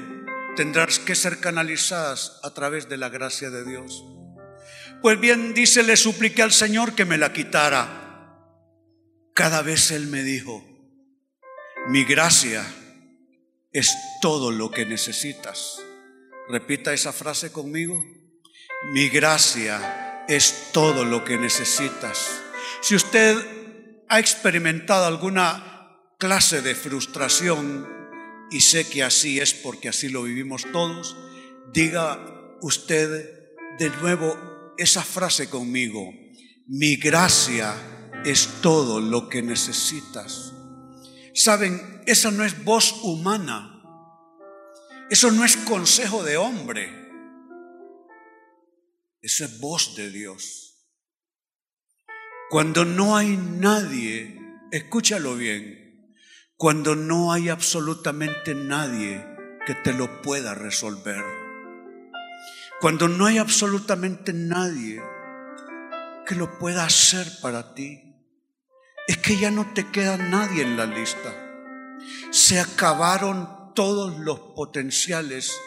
tendrán 0.55 0.89
que 1.05 1.15
ser 1.15 1.39
canalizadas 1.39 2.39
a 2.43 2.53
través 2.53 2.89
de 2.89 2.97
la 2.97 3.09
gracia 3.09 3.49
de 3.49 3.63
Dios. 3.63 4.03
Pues 5.01 5.19
bien, 5.19 5.53
dice, 5.53 5.83
le 5.83 5.95
supliqué 5.95 6.41
al 6.41 6.51
Señor 6.51 6.95
que 6.95 7.05
me 7.05 7.17
la 7.17 7.31
quitara. 7.31 8.05
Cada 9.35 9.61
vez 9.61 9.91
Él 9.91 10.07
me 10.07 10.23
dijo, 10.23 10.65
mi 11.89 12.03
gracia 12.05 12.65
es 13.77 13.95
todo 14.21 14.51
lo 14.51 14.71
que 14.71 14.85
necesitas. 14.85 15.79
Repita 16.49 16.93
esa 16.93 17.13
frase 17.13 17.51
conmigo. 17.51 18.03
Mi 18.93 19.09
gracia 19.09 20.23
es 20.27 20.69
todo 20.71 21.05
lo 21.05 21.23
que 21.23 21.37
necesitas. 21.37 22.41
Si 22.81 22.95
usted 22.95 23.35
ha 24.09 24.19
experimentado 24.19 25.05
alguna 25.05 26.01
clase 26.17 26.61
de 26.61 26.75
frustración, 26.75 27.87
y 28.49 28.61
sé 28.61 28.87
que 28.87 29.03
así 29.03 29.39
es 29.39 29.53
porque 29.53 29.89
así 29.89 30.09
lo 30.09 30.23
vivimos 30.23 30.65
todos, 30.71 31.17
diga 31.73 32.19
usted 32.61 33.53
de 33.77 33.89
nuevo 34.01 34.37
esa 34.77 35.03
frase 35.03 35.49
conmigo. 35.49 36.13
Mi 36.67 36.95
gracia 36.95 37.75
es 38.25 38.47
todo 38.61 38.99
lo 38.99 39.29
que 39.29 39.41
necesitas. 39.41 40.53
Saben, 41.37 42.01
esa 42.07 42.31
no 42.31 42.43
es 42.43 42.63
voz 42.63 42.99
humana. 43.03 43.83
Eso 45.11 45.29
no 45.29 45.45
es 45.45 45.55
consejo 45.55 46.23
de 46.23 46.35
hombre. 46.35 46.89
Eso 49.21 49.45
es 49.45 49.59
voz 49.59 49.95
de 49.95 50.09
Dios. 50.09 50.83
Cuando 52.49 52.85
no 52.85 53.15
hay 53.15 53.37
nadie, 53.37 54.41
escúchalo 54.71 55.35
bien, 55.35 56.11
cuando 56.55 56.95
no 56.95 57.31
hay 57.31 57.49
absolutamente 57.49 58.55
nadie 58.55 59.23
que 59.67 59.75
te 59.75 59.93
lo 59.93 60.23
pueda 60.23 60.55
resolver. 60.55 61.23
Cuando 62.81 63.07
no 63.07 63.27
hay 63.27 63.37
absolutamente 63.37 64.33
nadie 64.33 65.03
que 66.25 66.33
lo 66.33 66.57
pueda 66.57 66.83
hacer 66.83 67.27
para 67.43 67.75
ti. 67.75 68.06
Es 69.07 69.17
que 69.17 69.37
ya 69.37 69.51
no 69.51 69.71
te 69.73 69.89
queda 69.89 70.17
nadie 70.17 70.63
en 70.63 70.75
la 70.75 70.85
lista. 70.85 71.33
Se 72.31 72.59
acabaron 72.59 73.73
todos 73.73 74.19
los 74.19 74.39
potenciales 74.39 75.57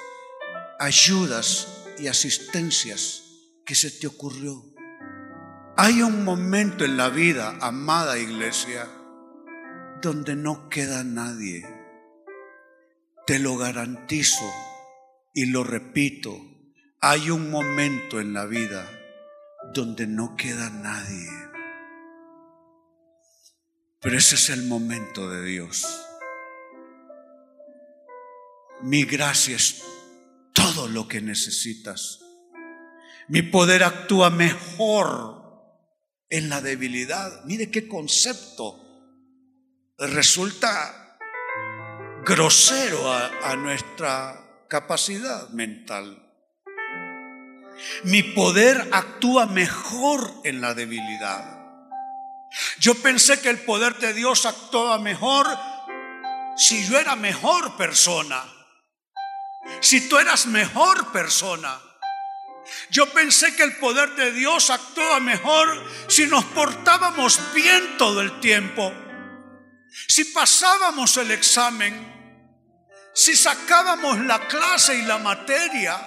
ayudas 0.78 1.86
y 1.98 2.08
asistencias 2.08 3.22
que 3.64 3.74
se 3.74 3.90
te 3.90 4.06
ocurrió. 4.06 4.62
Hay 5.76 6.02
un 6.02 6.24
momento 6.24 6.84
en 6.84 6.98
la 6.98 7.08
vida, 7.08 7.56
amada 7.62 8.18
iglesia, 8.18 8.86
donde 10.02 10.36
no 10.36 10.68
queda 10.68 11.04
nadie. 11.04 11.66
Te 13.26 13.38
lo 13.38 13.56
garantizo 13.56 14.44
y 15.32 15.46
lo 15.46 15.64
repito. 15.64 16.38
Hay 17.00 17.30
un 17.30 17.50
momento 17.50 18.20
en 18.20 18.34
la 18.34 18.44
vida 18.44 18.86
donde 19.72 20.06
no 20.06 20.36
queda 20.36 20.68
nadie. 20.68 21.39
Pero 24.00 24.16
ese 24.16 24.34
es 24.36 24.48
el 24.48 24.64
momento 24.64 25.28
de 25.28 25.44
Dios. 25.44 25.86
Mi 28.82 29.04
gracia 29.04 29.56
es 29.56 29.82
todo 30.54 30.88
lo 30.88 31.06
que 31.06 31.20
necesitas. 31.20 32.20
Mi 33.28 33.42
poder 33.42 33.84
actúa 33.84 34.30
mejor 34.30 35.40
en 36.30 36.48
la 36.48 36.62
debilidad. 36.62 37.44
Mire 37.44 37.70
qué 37.70 37.86
concepto. 37.86 38.80
Resulta 39.98 41.18
grosero 42.24 43.12
a, 43.12 43.54
nuestra 43.56 44.64
capacidad 44.68 45.50
mental. 45.50 46.26
Mi 48.04 48.22
poder 48.22 48.88
actúa 48.92 49.46
mejor 49.46 50.32
en 50.44 50.62
la 50.62 50.72
debilidad. 50.74 51.59
Yo 52.78 52.94
pensé 52.94 53.40
que 53.40 53.48
el 53.48 53.60
poder 53.60 53.96
de 53.98 54.12
Dios 54.12 54.46
actuaba 54.46 54.98
mejor 54.98 55.46
si 56.56 56.86
yo 56.86 56.98
era 56.98 57.16
mejor 57.16 57.76
persona. 57.76 58.44
Si 59.80 60.08
tú 60.08 60.18
eras 60.18 60.46
mejor 60.46 61.12
persona. 61.12 61.80
Yo 62.90 63.06
pensé 63.12 63.54
que 63.56 63.62
el 63.62 63.76
poder 63.76 64.14
de 64.14 64.32
Dios 64.32 64.70
actuaba 64.70 65.20
mejor 65.20 65.84
si 66.08 66.26
nos 66.26 66.44
portábamos 66.46 67.52
bien 67.52 67.96
todo 67.98 68.20
el 68.20 68.40
tiempo, 68.40 68.92
si 70.06 70.24
pasábamos 70.26 71.16
el 71.16 71.30
examen, 71.30 72.20
si 73.14 73.34
sacábamos 73.34 74.20
la 74.20 74.46
clase 74.46 74.96
y 74.96 75.02
la 75.02 75.18
materia. 75.18 75.98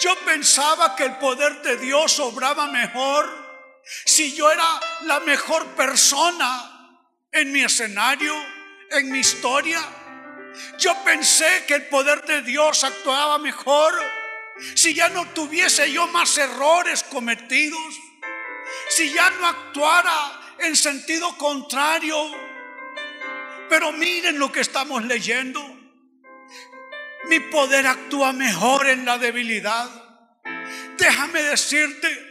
Yo 0.00 0.14
pensaba 0.24 0.96
que 0.96 1.04
el 1.04 1.16
poder 1.16 1.60
de 1.62 1.76
Dios 1.76 2.18
obraba 2.20 2.68
mejor 2.68 3.37
si 4.04 4.34
yo 4.34 4.50
era 4.50 4.80
la 5.02 5.20
mejor 5.20 5.66
persona 5.68 6.78
en 7.32 7.52
mi 7.52 7.62
escenario, 7.62 8.34
en 8.90 9.10
mi 9.10 9.18
historia. 9.20 9.80
Yo 10.78 10.94
pensé 11.04 11.64
que 11.66 11.74
el 11.74 11.86
poder 11.86 12.24
de 12.24 12.42
Dios 12.42 12.84
actuaba 12.84 13.38
mejor 13.38 13.94
si 14.74 14.94
ya 14.94 15.08
no 15.08 15.26
tuviese 15.28 15.92
yo 15.92 16.06
más 16.08 16.36
errores 16.36 17.04
cometidos, 17.04 17.80
si 18.88 19.12
ya 19.12 19.30
no 19.30 19.46
actuara 19.46 20.56
en 20.58 20.76
sentido 20.76 21.36
contrario. 21.38 22.16
Pero 23.68 23.92
miren 23.92 24.38
lo 24.38 24.50
que 24.50 24.60
estamos 24.60 25.04
leyendo. 25.04 25.60
Mi 27.28 27.40
poder 27.40 27.86
actúa 27.86 28.32
mejor 28.32 28.88
en 28.88 29.04
la 29.04 29.18
debilidad. 29.18 29.88
Déjame 30.96 31.42
decirte 31.42 32.27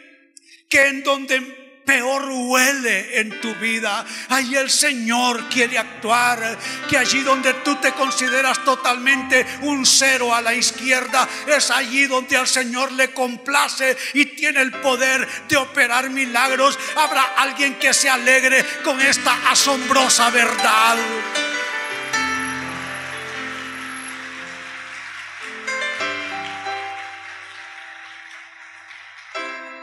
que 0.70 0.88
en 0.88 1.04
donde 1.04 1.68
peor 1.88 2.26
huele 2.30 3.22
en 3.22 3.40
tu 3.40 3.56
vida. 3.56 4.06
Ahí 4.28 4.56
el 4.56 4.70
Señor 4.70 5.48
quiere 5.48 5.80
actuar. 5.80 6.60
Que 6.90 6.98
allí 6.98 7.22
donde 7.22 7.54
tú 7.56 7.76
te 7.78 7.94
consideras 7.94 8.64
totalmente 8.64 9.46
un 9.62 9.86
cero 9.86 10.36
a 10.36 10.42
la 10.42 10.54
izquierda, 10.54 11.28
es 11.48 11.72
allí 11.72 12.06
donde 12.06 12.38
al 12.38 12.48
Señor 12.48 12.92
le 12.92 13.14
complace 13.14 13.98
y 14.14 14.26
tiene 14.26 14.62
el 14.62 14.72
poder 14.72 15.26
de 15.48 15.58
operar 15.58 16.10
milagros. 16.10 16.78
Habrá 16.98 17.24
alguien 17.38 17.76
que 17.80 17.94
se 17.94 18.10
alegre 18.10 18.64
con 18.84 19.00
esta 19.02 19.50
asombrosa 19.50 20.30
verdad. 20.30 20.98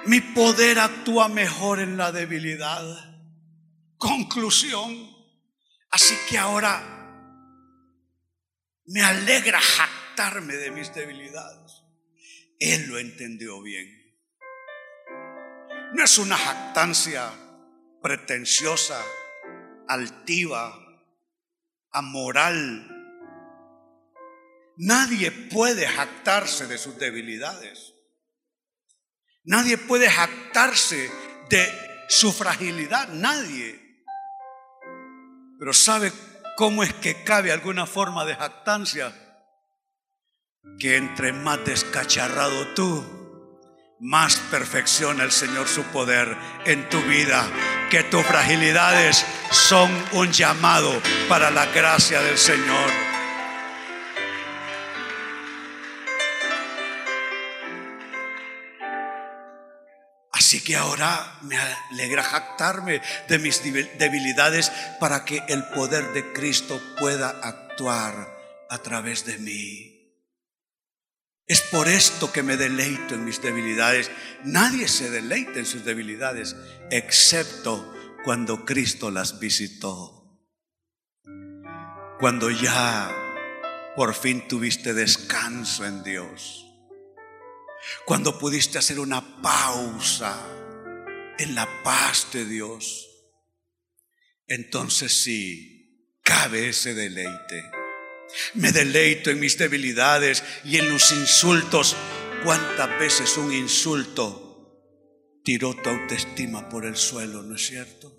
Mi 0.07 0.21
poder 0.21 0.79
actúa 0.79 1.29
mejor 1.29 1.81
en 1.81 1.97
la 1.97 2.13
debilidad. 2.13 2.83
Conclusión. 3.97 5.15
Así 5.91 6.15
que 6.29 6.37
ahora 6.37 6.95
me 8.87 9.03
alegra 9.03 9.61
jactarme 9.61 10.55
de 10.57 10.71
mis 10.71 10.95
debilidades. 10.95 11.83
Él 12.59 12.87
lo 12.89 12.99
entendió 12.99 13.63
bien. 13.63 13.87
No 15.95 16.05
es 16.05 16.19
una 16.19 16.37
jactancia 16.37 17.31
pretenciosa, 18.03 19.01
altiva, 19.89 20.77
amoral. 21.91 22.91
Nadie 24.77 25.31
puede 25.31 25.87
jactarse 25.87 26.67
de 26.67 26.77
sus 26.77 26.99
debilidades. 26.99 27.94
Nadie 29.45 29.77
puede 29.77 30.09
jactarse 30.09 31.11
de 31.51 32.07
su 32.09 32.33
fragilidad, 32.33 33.09
nadie. 33.09 33.79
Pero 35.59 35.75
¿sabe 35.75 36.13
cómo 36.57 36.83
es 36.83 36.95
que 36.95 37.25
cabe 37.25 37.53
alguna 37.53 37.87
forma 37.87 38.25
de 38.25 38.37
jactancia? 38.37 39.15
Que 40.79 40.97
entre 40.97 41.35
más 41.35 41.63
descacharrado 41.65 42.69
tú, 42.69 43.05
más 44.01 44.37
perfecciona 44.51 45.25
el 45.25 45.33
Señor 45.33 45.69
su 45.69 45.83
poder 45.85 46.37
en 46.65 46.89
tu 46.89 47.01
vida. 47.03 47.47
Que 47.91 48.03
tus 48.03 48.25
fragilidades 48.25 49.27
son 49.51 49.91
un 50.13 50.33
llamado 50.33 50.91
para 51.29 51.51
la 51.51 51.67
gracia 51.67 52.23
del 52.23 52.39
Señor. 52.39 53.04
Así 60.55 60.63
que 60.63 60.77
ahora 60.77 61.41
me 61.43 61.57
alegra 61.59 62.23
jactarme 62.23 63.03
de 63.27 63.41
mis 63.41 63.61
debilidades 63.99 64.71
para 65.01 65.25
que 65.25 65.43
el 65.49 65.65
poder 65.65 66.13
de 66.13 66.33
Cristo 66.33 66.81
pueda 67.01 67.31
actuar 67.43 68.39
a 68.71 68.79
través 68.79 69.27
de 69.27 69.37
mí. 69.39 70.15
Es 71.49 71.61
por 71.61 71.89
esto 71.89 72.31
que 72.31 72.45
me 72.45 72.57
deleito 72.57 73.17
en 73.17 73.25
mis 73.25 73.43
debilidades. 73.43 74.13
Nadie 74.45 74.87
se 74.87 75.11
deleita 75.11 75.59
en 75.59 75.67
sus 75.67 75.85
debilidades, 75.85 76.55
excepto 76.89 77.93
cuando 78.23 78.65
Cristo 78.65 79.11
las 79.11 79.41
visitó. 79.41 80.39
Cuando 82.21 82.49
ya 82.49 83.13
por 83.97 84.15
fin 84.15 84.47
tuviste 84.47 84.95
descanso 84.95 85.85
en 85.85 86.05
Dios. 86.05 86.74
Cuando 88.05 88.39
pudiste 88.39 88.79
hacer 88.79 88.99
una 88.99 89.43
pausa 89.43 90.39
en 91.39 91.55
la 91.55 91.83
paz 91.83 92.29
de 92.33 92.45
Dios. 92.45 93.11
Entonces 94.47 95.23
sí, 95.23 96.19
cabe 96.23 96.69
ese 96.69 96.95
deleite. 96.95 97.71
Me 98.55 98.73
deleito 98.73 99.31
en 99.31 99.41
mis 99.41 99.59
debilidades 99.59 100.43
y 100.65 100.79
en 100.79 100.91
los 100.91 101.13
insultos. 101.13 101.97
¿Cuántas 102.45 102.99
veces 102.99 103.37
un 103.39 103.53
insulto 103.53 105.41
tiró 105.43 105.75
tu 105.75 105.91
autoestima 105.91 106.69
por 106.69 106.85
el 106.85 106.97
suelo, 106.97 107.43
no 107.43 107.55
es 107.55 107.67
cierto? 107.67 108.13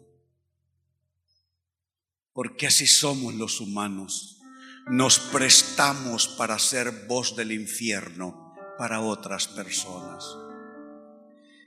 Porque 2.34 2.68
así 2.68 2.88
somos 2.88 3.34
los 3.36 3.62
humanos. 3.62 4.40
Nos 4.88 5.20
prestamos 5.20 6.28
para 6.28 6.60
ser 6.60 6.92
voz 7.08 7.36
del 7.36 7.52
infierno 7.52 8.45
para 8.78 9.02
otras 9.02 9.48
personas. 9.48 10.26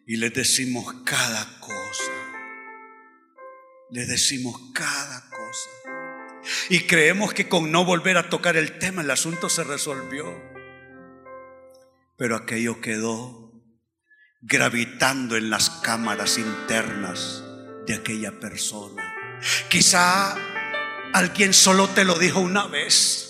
Y 0.07 0.17
le 0.17 0.31
decimos 0.31 0.95
cada 1.05 1.45
cosa. 1.61 2.13
Le 3.91 4.07
decimos 4.07 4.59
cada 4.75 5.29
cosa. 5.31 5.71
Y 6.71 6.87
creemos 6.87 7.35
que 7.35 7.49
con 7.49 7.71
no 7.71 7.85
volver 7.85 8.17
a 8.17 8.29
tocar 8.29 8.57
el 8.57 8.79
tema 8.79 9.03
el 9.03 9.11
asunto 9.11 9.49
se 9.49 9.65
resolvió. 9.65 10.27
Pero 12.17 12.37
aquello 12.37 12.81
quedó 12.81 13.53
gravitando 14.41 15.37
en 15.37 15.51
las 15.51 15.71
cámaras 15.71 16.39
internas 16.39 17.43
de 17.87 17.95
aquella 17.95 18.39
persona. 18.39 19.15
Quizá 19.69 20.37
alguien 21.13 21.55
solo 21.55 21.89
te 21.89 22.05
lo 22.05 22.19
dijo 22.19 22.41
una 22.41 22.67
vez 22.67 23.29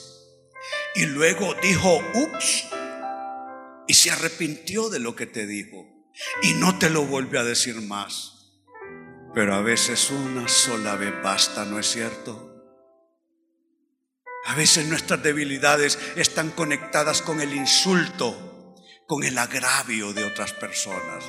y 0.95 1.07
luego 1.07 1.55
dijo, 1.63 2.03
ups, 2.15 2.65
y 3.89 3.95
se 3.95 4.11
arrepintió 4.13 4.91
de 4.91 5.01
lo 5.01 5.17
que 5.17 5.27
te 5.27 5.47
dijo 5.47 5.87
y 6.43 6.53
no 6.55 6.79
te 6.79 6.91
lo 6.91 7.07
vuelve 7.07 7.39
a 7.39 7.45
decir 7.45 7.81
más. 7.81 8.35
Pero 9.35 9.55
a 9.55 9.63
veces 9.63 10.11
una 10.11 10.47
sola 10.47 10.95
vez 10.97 11.15
basta, 11.23 11.65
¿no 11.65 11.79
es 11.79 11.91
cierto? 11.91 12.45
A 14.47 14.55
veces 14.55 14.87
nuestras 14.87 15.23
debilidades 15.23 15.99
están 16.17 16.51
conectadas 16.51 17.23
con 17.23 17.41
el 17.41 17.55
insulto, 17.55 18.75
con 19.07 19.25
el 19.25 19.37
agravio 19.37 20.13
de 20.13 20.25
otras 20.25 20.53
personas. 20.53 21.25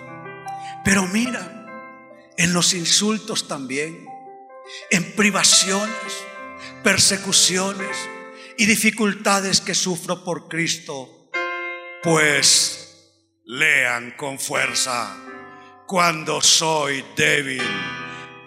Pero 0.84 1.08
mira, 1.08 1.66
en 2.38 2.54
los 2.54 2.74
insultos 2.74 3.48
también, 3.48 4.06
en 4.90 5.16
privaciones, 5.16 6.14
persecuciones 6.84 7.98
y 8.58 8.66
dificultades 8.66 9.62
que 9.62 9.76
sufro 9.76 10.24
por 10.24 10.48
Cristo, 10.48 11.19
pues 12.04 13.42
lean 13.46 14.12
con 14.12 14.40
fuerza 14.40 15.16
cuando 15.88 16.42
soy 16.42 17.04
débil 17.16 17.64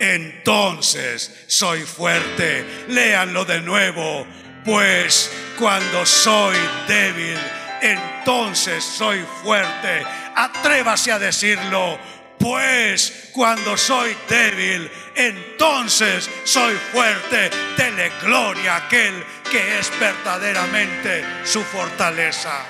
entonces 0.03 1.45
soy 1.47 1.83
fuerte. 1.83 2.65
Léanlo 2.89 3.45
de 3.45 3.61
nuevo 3.61 4.27
pues 4.65 5.31
cuando 5.59 6.05
soy 6.05 6.57
débil, 6.89 7.39
entonces 7.81 8.83
soy 8.83 9.25
fuerte. 9.43 10.05
Atrévase 10.35 11.13
a 11.13 11.19
decirlo. 11.19 11.99
Pues 12.39 13.31
cuando 13.33 13.77
soy 13.77 14.17
débil, 14.29 14.91
entonces 15.15 16.29
soy 16.43 16.75
fuerte. 16.91 17.51
Dele 17.77 18.11
gloria 18.21 18.75
a 18.75 18.87
aquel 18.87 19.25
que 19.49 19.79
es 19.79 19.93
verdaderamente 20.01 21.25
su 21.45 21.63
fortaleza. 21.63 22.67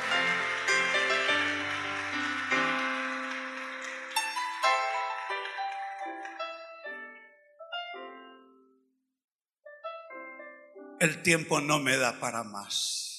El 11.03 11.21
tiempo 11.21 11.61
no 11.61 11.81
me 11.81 11.97
da 11.97 12.21
para 12.21 12.45
más. 12.45 13.19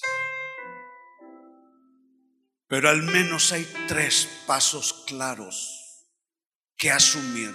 Pero 2.66 2.88
al 2.88 3.02
menos 3.02 3.52
hay 3.52 3.68
tres 3.86 4.26
pasos 4.46 5.04
claros 5.06 6.08
que 6.78 6.90
asumir. 6.90 7.54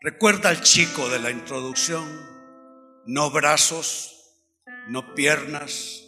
Recuerda 0.00 0.48
al 0.48 0.60
chico 0.60 1.08
de 1.08 1.20
la 1.20 1.30
introducción, 1.30 2.04
no 3.06 3.30
brazos, 3.30 4.12
no 4.88 5.14
piernas, 5.14 6.02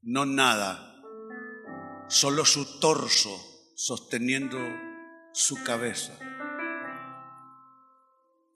no 0.00 0.24
nada, 0.24 1.02
solo 2.06 2.44
su 2.44 2.78
torso 2.78 3.44
sosteniendo 3.74 4.56
su 5.32 5.64
cabeza. 5.64 6.16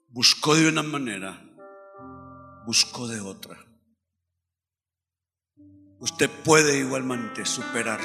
Buscó 0.07 0.55
de 0.55 0.69
una 0.69 0.81
manera 0.81 1.44
buscó 2.65 3.07
de 3.07 3.21
otra. 3.21 3.57
Usted 5.99 6.29
puede 6.43 6.77
igualmente 6.79 7.45
superar 7.45 7.99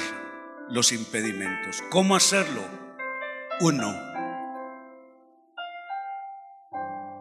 los 0.69 0.91
impedimentos. 0.91 1.83
¿Cómo 1.89 2.15
hacerlo? 2.15 2.61
Uno, 3.59 3.93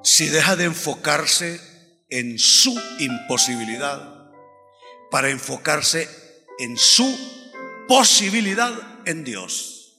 si 0.02 0.28
deja 0.28 0.56
de 0.56 0.64
enfocarse 0.64 1.60
en 2.08 2.38
su 2.38 2.78
imposibilidad 2.98 4.30
para 5.10 5.30
enfocarse 5.30 6.08
en 6.58 6.76
su 6.76 7.06
posibilidad 7.88 8.72
en 9.06 9.24
Dios. 9.24 9.98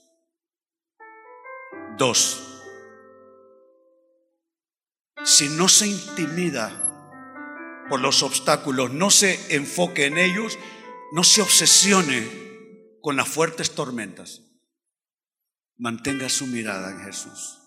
Dos, 1.98 2.42
si 5.24 5.50
no 5.50 5.68
se 5.68 5.88
intimida 5.88 6.91
por 7.92 8.00
los 8.00 8.24
obstáculos, 8.24 8.94
no 8.94 9.10
se 9.10 9.54
enfoque 9.54 10.06
en 10.06 10.18
ellos, 10.18 10.58
no 11.12 11.26
se 11.26 11.42
obsesione 11.42 12.26
con 13.02 13.18
las 13.18 13.28
fuertes 13.28 13.76
tormentas. 13.76 14.44
Mantenga 15.78 16.30
su 16.30 16.48
mirada 16.48 16.90
en 16.92 17.02
Jesús. 17.02 17.60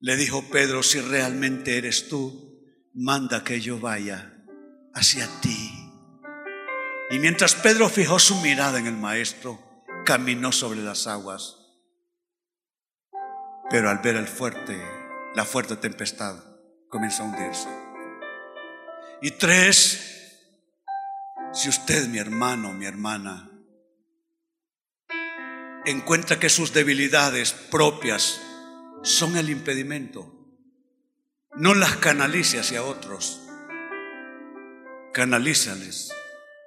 Le 0.00 0.16
dijo 0.16 0.42
Pedro, 0.50 0.82
si 0.82 1.00
realmente 1.00 1.78
eres 1.78 2.08
tú, 2.08 2.66
manda 2.92 3.44
que 3.44 3.60
yo 3.60 3.78
vaya 3.78 4.44
hacia 4.92 5.28
ti. 5.40 5.70
Y 7.12 7.20
mientras 7.20 7.54
Pedro 7.54 7.88
fijó 7.88 8.18
su 8.18 8.34
mirada 8.40 8.80
en 8.80 8.88
el 8.88 8.96
Maestro, 8.96 9.84
caminó 10.04 10.50
sobre 10.50 10.82
las 10.82 11.06
aguas. 11.06 11.58
Pero 13.70 13.88
al 13.88 13.98
ver 13.98 14.16
el 14.16 14.26
fuerte, 14.26 14.82
la 15.36 15.44
fuerte 15.44 15.76
tempestad, 15.76 16.42
comenzó 16.88 17.22
a 17.22 17.26
hundirse. 17.26 17.81
Y 19.24 19.30
tres, 19.30 20.36
si 21.52 21.68
usted, 21.68 22.08
mi 22.08 22.18
hermano, 22.18 22.72
mi 22.72 22.86
hermana, 22.86 23.48
encuentra 25.84 26.40
que 26.40 26.48
sus 26.48 26.72
debilidades 26.72 27.52
propias 27.52 28.40
son 29.04 29.36
el 29.36 29.48
impedimento, 29.48 30.28
no 31.54 31.72
las 31.74 31.98
canalice 31.98 32.58
hacia 32.58 32.82
otros, 32.82 33.40
canalízales 35.12 36.12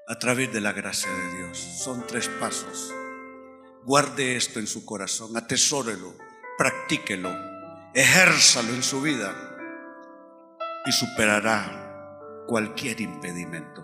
a 0.07 0.17
través 0.17 0.53
de 0.53 0.61
la 0.61 0.71
gracia 0.71 1.11
de 1.11 1.37
Dios. 1.37 1.57
Son 1.57 2.07
tres 2.07 2.29
pasos. 2.39 2.93
Guarde 3.83 4.37
esto 4.37 4.59
en 4.59 4.67
su 4.67 4.85
corazón, 4.85 5.35
atesórelo, 5.35 6.17
practíquelo, 6.57 7.35
ejérzalo 7.93 8.73
en 8.73 8.81
su 8.81 9.01
vida 9.01 9.57
y 10.85 10.93
superará 10.93 11.84
cualquier 12.45 13.01
impedimento. 13.01 13.83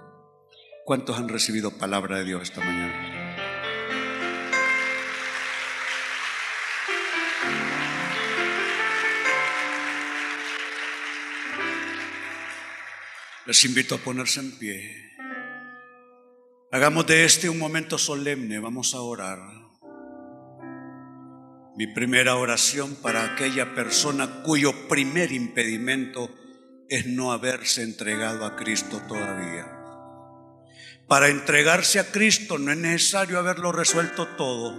¿Cuántos 0.86 1.18
han 1.18 1.30
recibido 1.30 1.78
palabra 1.78 2.18
de 2.18 2.26
Dios 2.26 2.43
esta 2.43 2.62
mañana? 2.62 3.22
Les 13.45 13.66
invito 13.66 13.95
a 13.95 13.97
ponerse 13.97 14.39
en 14.39 14.57
pie. 14.57 15.12
Hagamos 16.72 17.05
de 17.07 17.26
este 17.26 17.49
un 17.49 17.59
momento 17.59 17.97
solemne. 17.97 18.59
Vamos 18.59 18.95
a 18.95 19.01
orar. 19.01 19.39
Mi 21.76 21.88
primera 21.88 22.36
oración 22.36 22.95
para 22.95 23.26
aquella 23.26 23.74
persona 23.76 24.41
cuyo 24.43 24.88
primer 24.88 25.32
impedimento 25.32 26.30
es 26.92 27.06
no 27.06 27.32
haberse 27.32 27.84
entregado 27.84 28.46
a 28.46 28.58
Cristo 28.58 29.02
todavía. 29.08 29.66
Para 31.08 31.30
entregarse 31.30 32.02
a 32.02 32.12
Cristo 32.12 32.58
no 32.58 32.70
es 32.70 32.78
necesario 32.78 33.39
haberlo 33.39 33.72
resuelto 33.72 34.28
todo, 34.36 34.78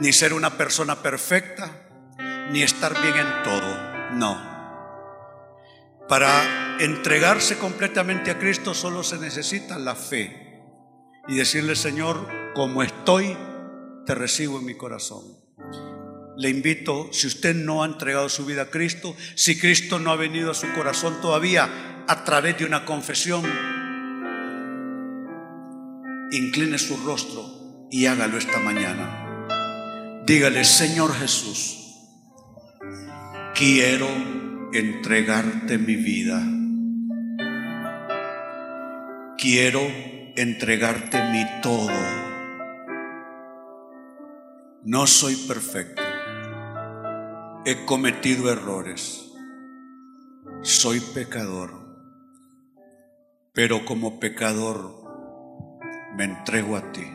ni 0.00 0.10
ser 0.14 0.32
una 0.32 0.56
persona 0.56 1.02
perfecta, 1.02 1.86
ni 2.50 2.62
estar 2.62 2.98
bien 3.02 3.14
en 3.14 3.42
todo. 3.42 3.92
No. 4.14 4.52
Para 6.08 6.78
entregarse 6.80 7.58
completamente 7.58 8.30
a 8.30 8.38
Cristo 8.38 8.72
solo 8.72 9.02
se 9.02 9.18
necesita 9.18 9.78
la 9.78 9.94
fe 9.94 10.62
y 11.28 11.36
decirle, 11.36 11.76
Señor, 11.76 12.26
como 12.54 12.82
estoy, 12.82 13.36
te 14.06 14.14
recibo 14.14 14.58
en 14.58 14.64
mi 14.64 14.78
corazón. 14.78 15.41
Le 16.36 16.48
invito, 16.48 17.10
si 17.12 17.26
usted 17.26 17.54
no 17.54 17.82
ha 17.82 17.86
entregado 17.86 18.28
su 18.28 18.46
vida 18.46 18.62
a 18.62 18.70
Cristo, 18.70 19.14
si 19.34 19.58
Cristo 19.58 19.98
no 19.98 20.10
ha 20.10 20.16
venido 20.16 20.50
a 20.50 20.54
su 20.54 20.66
corazón 20.72 21.20
todavía 21.20 22.04
a 22.08 22.24
través 22.24 22.58
de 22.58 22.64
una 22.64 22.84
confesión, 22.84 23.44
incline 26.32 26.78
su 26.78 26.96
rostro 27.04 27.88
y 27.90 28.06
hágalo 28.06 28.38
esta 28.38 28.58
mañana. 28.60 30.22
Dígale, 30.26 30.64
Señor 30.64 31.14
Jesús, 31.14 31.78
quiero 33.54 34.08
entregarte 34.72 35.78
mi 35.78 35.96
vida. 35.96 36.42
Quiero 39.36 39.80
entregarte 40.36 41.20
mi 41.30 41.44
todo. 41.62 41.90
No 44.84 45.06
soy 45.06 45.36
perfecto. 45.36 46.01
He 47.64 47.84
cometido 47.84 48.50
errores. 48.50 49.30
Soy 50.62 50.98
pecador. 50.98 51.70
Pero 53.52 53.84
como 53.84 54.18
pecador 54.18 55.04
me 56.16 56.24
entrego 56.24 56.76
a 56.76 56.90
ti. 56.90 57.06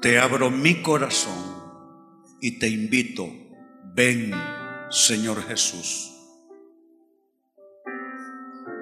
Te 0.00 0.18
abro 0.18 0.50
mi 0.50 0.80
corazón 0.80 1.36
y 2.40 2.58
te 2.58 2.68
invito, 2.68 3.28
ven 3.94 4.32
Señor 4.88 5.42
Jesús. 5.42 6.14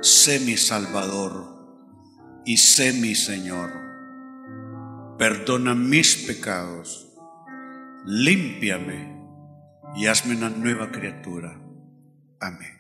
Sé 0.03 0.39
mi 0.39 0.57
Salvador 0.57 2.43
y 2.45 2.59
sé 2.59 2.93
mi 2.93 3.17
Señor. 3.17 3.73
Perdona 5.19 5.75
mis 5.75 6.15
pecados, 6.29 7.13
límpiame 8.05 9.14
y 9.95 10.07
hazme 10.07 10.37
una 10.37 10.51
nueva 10.51 10.91
criatura. 10.91 11.57
Amén. 12.41 12.75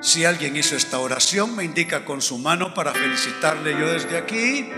Si 0.00 0.24
alguien 0.24 0.56
hizo 0.56 0.76
esta 0.76 0.98
oración, 0.98 1.56
me 1.56 1.64
indica 1.64 2.04
con 2.04 2.20
su 2.20 2.38
mano 2.38 2.74
para 2.74 2.92
felicitarle 2.92 3.72
yo 3.78 3.92
desde 3.92 4.18
aquí. 4.18 4.68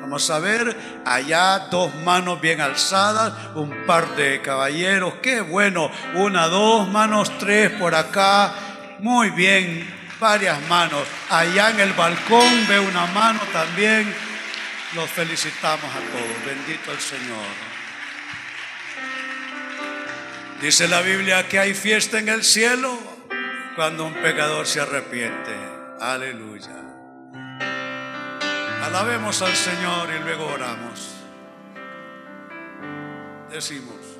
Vamos 0.00 0.30
a 0.30 0.38
ver, 0.38 0.76
allá 1.04 1.68
dos 1.70 1.94
manos 1.96 2.40
bien 2.40 2.60
alzadas, 2.60 3.32
un 3.56 3.84
par 3.86 4.16
de 4.16 4.40
caballeros, 4.40 5.14
qué 5.22 5.40
bueno, 5.40 5.90
una, 6.14 6.46
dos 6.46 6.88
manos, 6.88 7.36
tres 7.38 7.70
por 7.72 7.94
acá, 7.94 8.54
muy 9.00 9.30
bien, 9.30 9.86
varias 10.18 10.60
manos. 10.68 11.02
Allá 11.28 11.70
en 11.70 11.80
el 11.80 11.92
balcón 11.92 12.66
ve 12.68 12.78
una 12.78 13.06
mano 13.06 13.40
también. 13.52 14.14
Los 14.94 15.10
felicitamos 15.10 15.84
a 15.84 16.00
todos, 16.12 16.46
bendito 16.46 16.92
el 16.92 17.00
Señor. 17.00 17.67
Dice 20.60 20.88
la 20.88 21.02
Biblia 21.02 21.48
que 21.48 21.60
hay 21.60 21.72
fiesta 21.72 22.18
en 22.18 22.28
el 22.28 22.42
cielo 22.42 22.98
cuando 23.76 24.04
un 24.04 24.14
pecador 24.14 24.66
se 24.66 24.80
arrepiente. 24.80 25.54
Aleluya. 26.00 26.74
Alabemos 28.82 29.40
al 29.40 29.54
Señor 29.54 30.08
y 30.12 30.24
luego 30.24 30.46
oramos. 30.46 31.14
Decimos. 33.50 34.17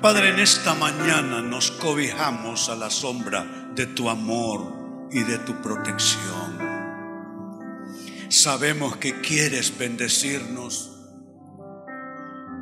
Padre, 0.00 0.30
en 0.30 0.38
esta 0.38 0.74
mañana 0.74 1.42
nos 1.42 1.70
cobijamos 1.72 2.70
a 2.70 2.74
la 2.74 2.88
sombra 2.88 3.44
de 3.74 3.84
tu 3.84 4.08
amor 4.08 5.08
y 5.10 5.22
de 5.24 5.36
tu 5.40 5.60
protección. 5.60 6.58
Sabemos 8.30 8.96
que 8.96 9.20
quieres 9.20 9.76
bendecirnos, 9.76 10.90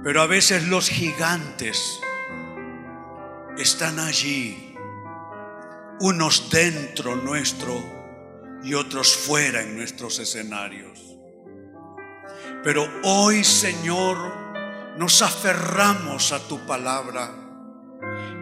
pero 0.02 0.20
a 0.20 0.26
veces 0.26 0.66
los 0.66 0.88
gigantes 0.88 2.00
están 3.56 4.00
allí, 4.00 4.74
unos 6.00 6.50
dentro 6.50 7.14
nuestro 7.14 7.80
y 8.64 8.74
otros 8.74 9.16
fuera 9.16 9.62
en 9.62 9.76
nuestros 9.76 10.18
escenarios. 10.18 10.98
Pero 12.64 12.90
hoy, 13.04 13.44
Señor, 13.44 14.47
nos 14.98 15.22
aferramos 15.22 16.32
a 16.32 16.40
tu 16.40 16.66
palabra 16.66 17.30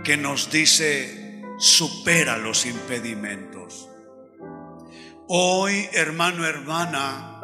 que 0.02 0.16
nos 0.16 0.50
dice, 0.50 1.42
supera 1.59 2.38
los 2.38 2.64
impedimentos. 2.64 3.90
Hoy, 5.28 5.86
hermano, 5.92 6.46
hermana, 6.46 7.42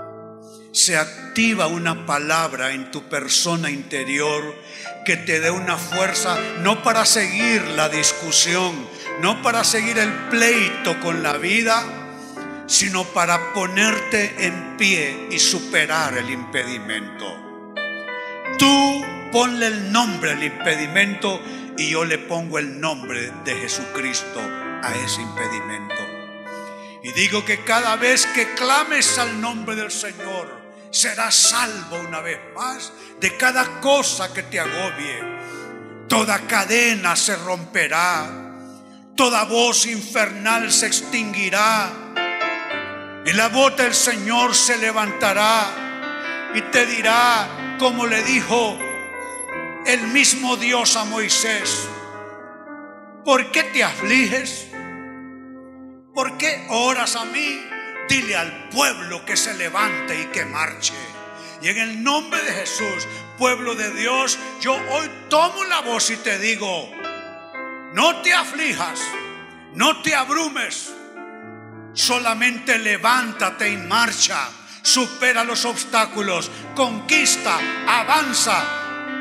se 0.72 0.96
activa 0.96 1.66
una 1.66 2.06
palabra 2.06 2.72
en 2.72 2.90
tu 2.90 3.02
persona 3.10 3.70
interior 3.70 4.56
que 5.04 5.18
te 5.18 5.40
dé 5.40 5.50
una 5.50 5.76
fuerza, 5.76 6.38
no 6.60 6.82
para 6.82 7.04
seguir 7.04 7.62
la 7.76 7.90
discusión, 7.90 8.88
no 9.20 9.42
para 9.42 9.62
seguir 9.62 9.98
el 9.98 10.12
pleito 10.30 10.98
con 11.00 11.22
la 11.22 11.36
vida, 11.36 11.84
sino 12.66 13.04
para 13.04 13.52
ponerte 13.52 14.46
en 14.46 14.78
pie 14.78 15.28
y 15.30 15.38
superar 15.38 16.16
el 16.16 16.30
impedimento. 16.30 17.51
Tú 18.62 19.04
ponle 19.32 19.66
el 19.66 19.90
nombre 19.90 20.30
al 20.30 20.44
impedimento 20.44 21.42
y 21.76 21.90
yo 21.90 22.04
le 22.04 22.16
pongo 22.18 22.60
el 22.60 22.78
nombre 22.78 23.32
de 23.44 23.56
Jesucristo 23.56 24.38
a 24.40 24.94
ese 25.04 25.20
impedimento. 25.20 25.96
Y 27.02 27.10
digo 27.10 27.44
que 27.44 27.64
cada 27.64 27.96
vez 27.96 28.24
que 28.26 28.54
clames 28.54 29.18
al 29.18 29.40
nombre 29.40 29.74
del 29.74 29.90
Señor, 29.90 30.62
serás 30.92 31.34
salvo 31.34 31.98
una 32.06 32.20
vez 32.20 32.38
más 32.54 32.92
de 33.20 33.36
cada 33.36 33.80
cosa 33.80 34.32
que 34.32 34.44
te 34.44 34.60
agobie. 34.60 35.40
Toda 36.08 36.46
cadena 36.46 37.16
se 37.16 37.34
romperá, 37.34 38.30
toda 39.16 39.42
voz 39.42 39.86
infernal 39.86 40.70
se 40.70 40.86
extinguirá. 40.86 41.90
Y 43.26 43.32
la 43.32 43.48
voz 43.48 43.76
del 43.76 43.92
Señor 43.92 44.54
se 44.54 44.78
levantará 44.78 45.81
y 46.54 46.60
te 46.62 46.86
dirá, 46.86 47.76
como 47.78 48.06
le 48.06 48.22
dijo 48.22 48.78
el 49.86 50.08
mismo 50.08 50.56
Dios 50.56 50.96
a 50.96 51.04
Moisés, 51.04 51.88
¿por 53.24 53.50
qué 53.50 53.64
te 53.64 53.82
afliges? 53.82 54.68
¿Por 56.14 56.36
qué 56.36 56.66
oras 56.68 57.16
a 57.16 57.24
mí? 57.24 57.62
Dile 58.08 58.36
al 58.36 58.68
pueblo 58.68 59.24
que 59.24 59.36
se 59.36 59.54
levante 59.54 60.20
y 60.20 60.26
que 60.26 60.44
marche. 60.44 60.94
Y 61.62 61.68
en 61.68 61.78
el 61.78 62.02
nombre 62.02 62.42
de 62.42 62.52
Jesús, 62.52 63.06
pueblo 63.38 63.74
de 63.74 63.90
Dios, 63.94 64.38
yo 64.60 64.74
hoy 64.74 65.10
tomo 65.30 65.64
la 65.64 65.80
voz 65.80 66.10
y 66.10 66.16
te 66.16 66.38
digo, 66.38 66.90
no 67.94 68.20
te 68.20 68.34
aflijas, 68.34 69.00
no 69.74 70.02
te 70.02 70.14
abrumes, 70.14 70.92
solamente 71.94 72.78
levántate 72.78 73.70
y 73.70 73.76
marcha 73.76 74.48
supera 74.82 75.44
los 75.44 75.64
obstáculos, 75.64 76.50
conquista, 76.74 77.58
avanza, 77.86 78.62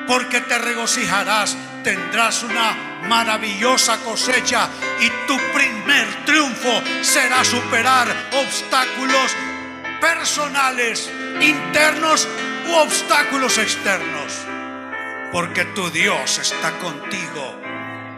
porque 0.07 0.41
te 0.41 0.57
regocijarás, 0.57 1.55
tendrás 1.83 2.43
una 2.43 2.99
maravillosa 3.07 3.97
cosecha 3.97 4.69
y 4.99 5.09
tu 5.27 5.37
primer 5.53 6.25
triunfo 6.25 6.81
será 7.01 7.43
superar 7.43 8.07
obstáculos 8.33 9.31
personales, 9.99 11.09
internos 11.39 12.27
u 12.67 12.73
obstáculos 12.73 13.57
externos, 13.57 14.33
porque 15.31 15.65
tu 15.65 15.89
Dios 15.89 16.39
está 16.39 16.71
contigo 16.79 17.60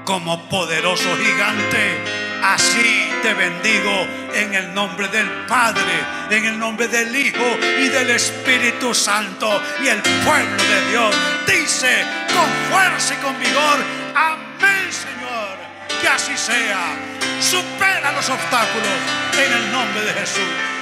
como 0.06 0.48
poderoso 0.50 1.16
gigante 1.18 2.24
Así 2.44 3.10
te 3.22 3.34
bendigo 3.34 4.06
en 4.34 4.54
el 4.54 4.74
nombre 4.74 5.08
del 5.08 5.30
Padre, 5.48 5.82
en 6.30 6.44
el 6.44 6.60
nombre 6.60 6.90
del 6.90 7.16
Hijo 7.16 7.58
y 7.80 7.88
del 7.88 8.10
Espíritu 8.10 8.94
Santo. 8.94 9.62
Y 9.82 9.88
el 9.88 10.02
pueblo 10.02 10.62
de 10.62 10.90
Dios 10.92 11.16
dice 11.48 12.04
con 12.34 12.50
fuerza 12.70 13.14
y 13.14 13.18
con 13.24 13.40
vigor, 13.40 13.80
amén 14.14 14.92
Señor, 14.92 15.58
que 16.02 16.08
así 16.10 16.36
sea. 16.36 16.98
Supera 17.40 18.12
los 18.12 18.30
obstáculos 18.30 19.00
en 19.38 19.54
el 19.54 19.72
nombre 19.72 20.02
de 20.04 20.12
Jesús. 20.12 20.73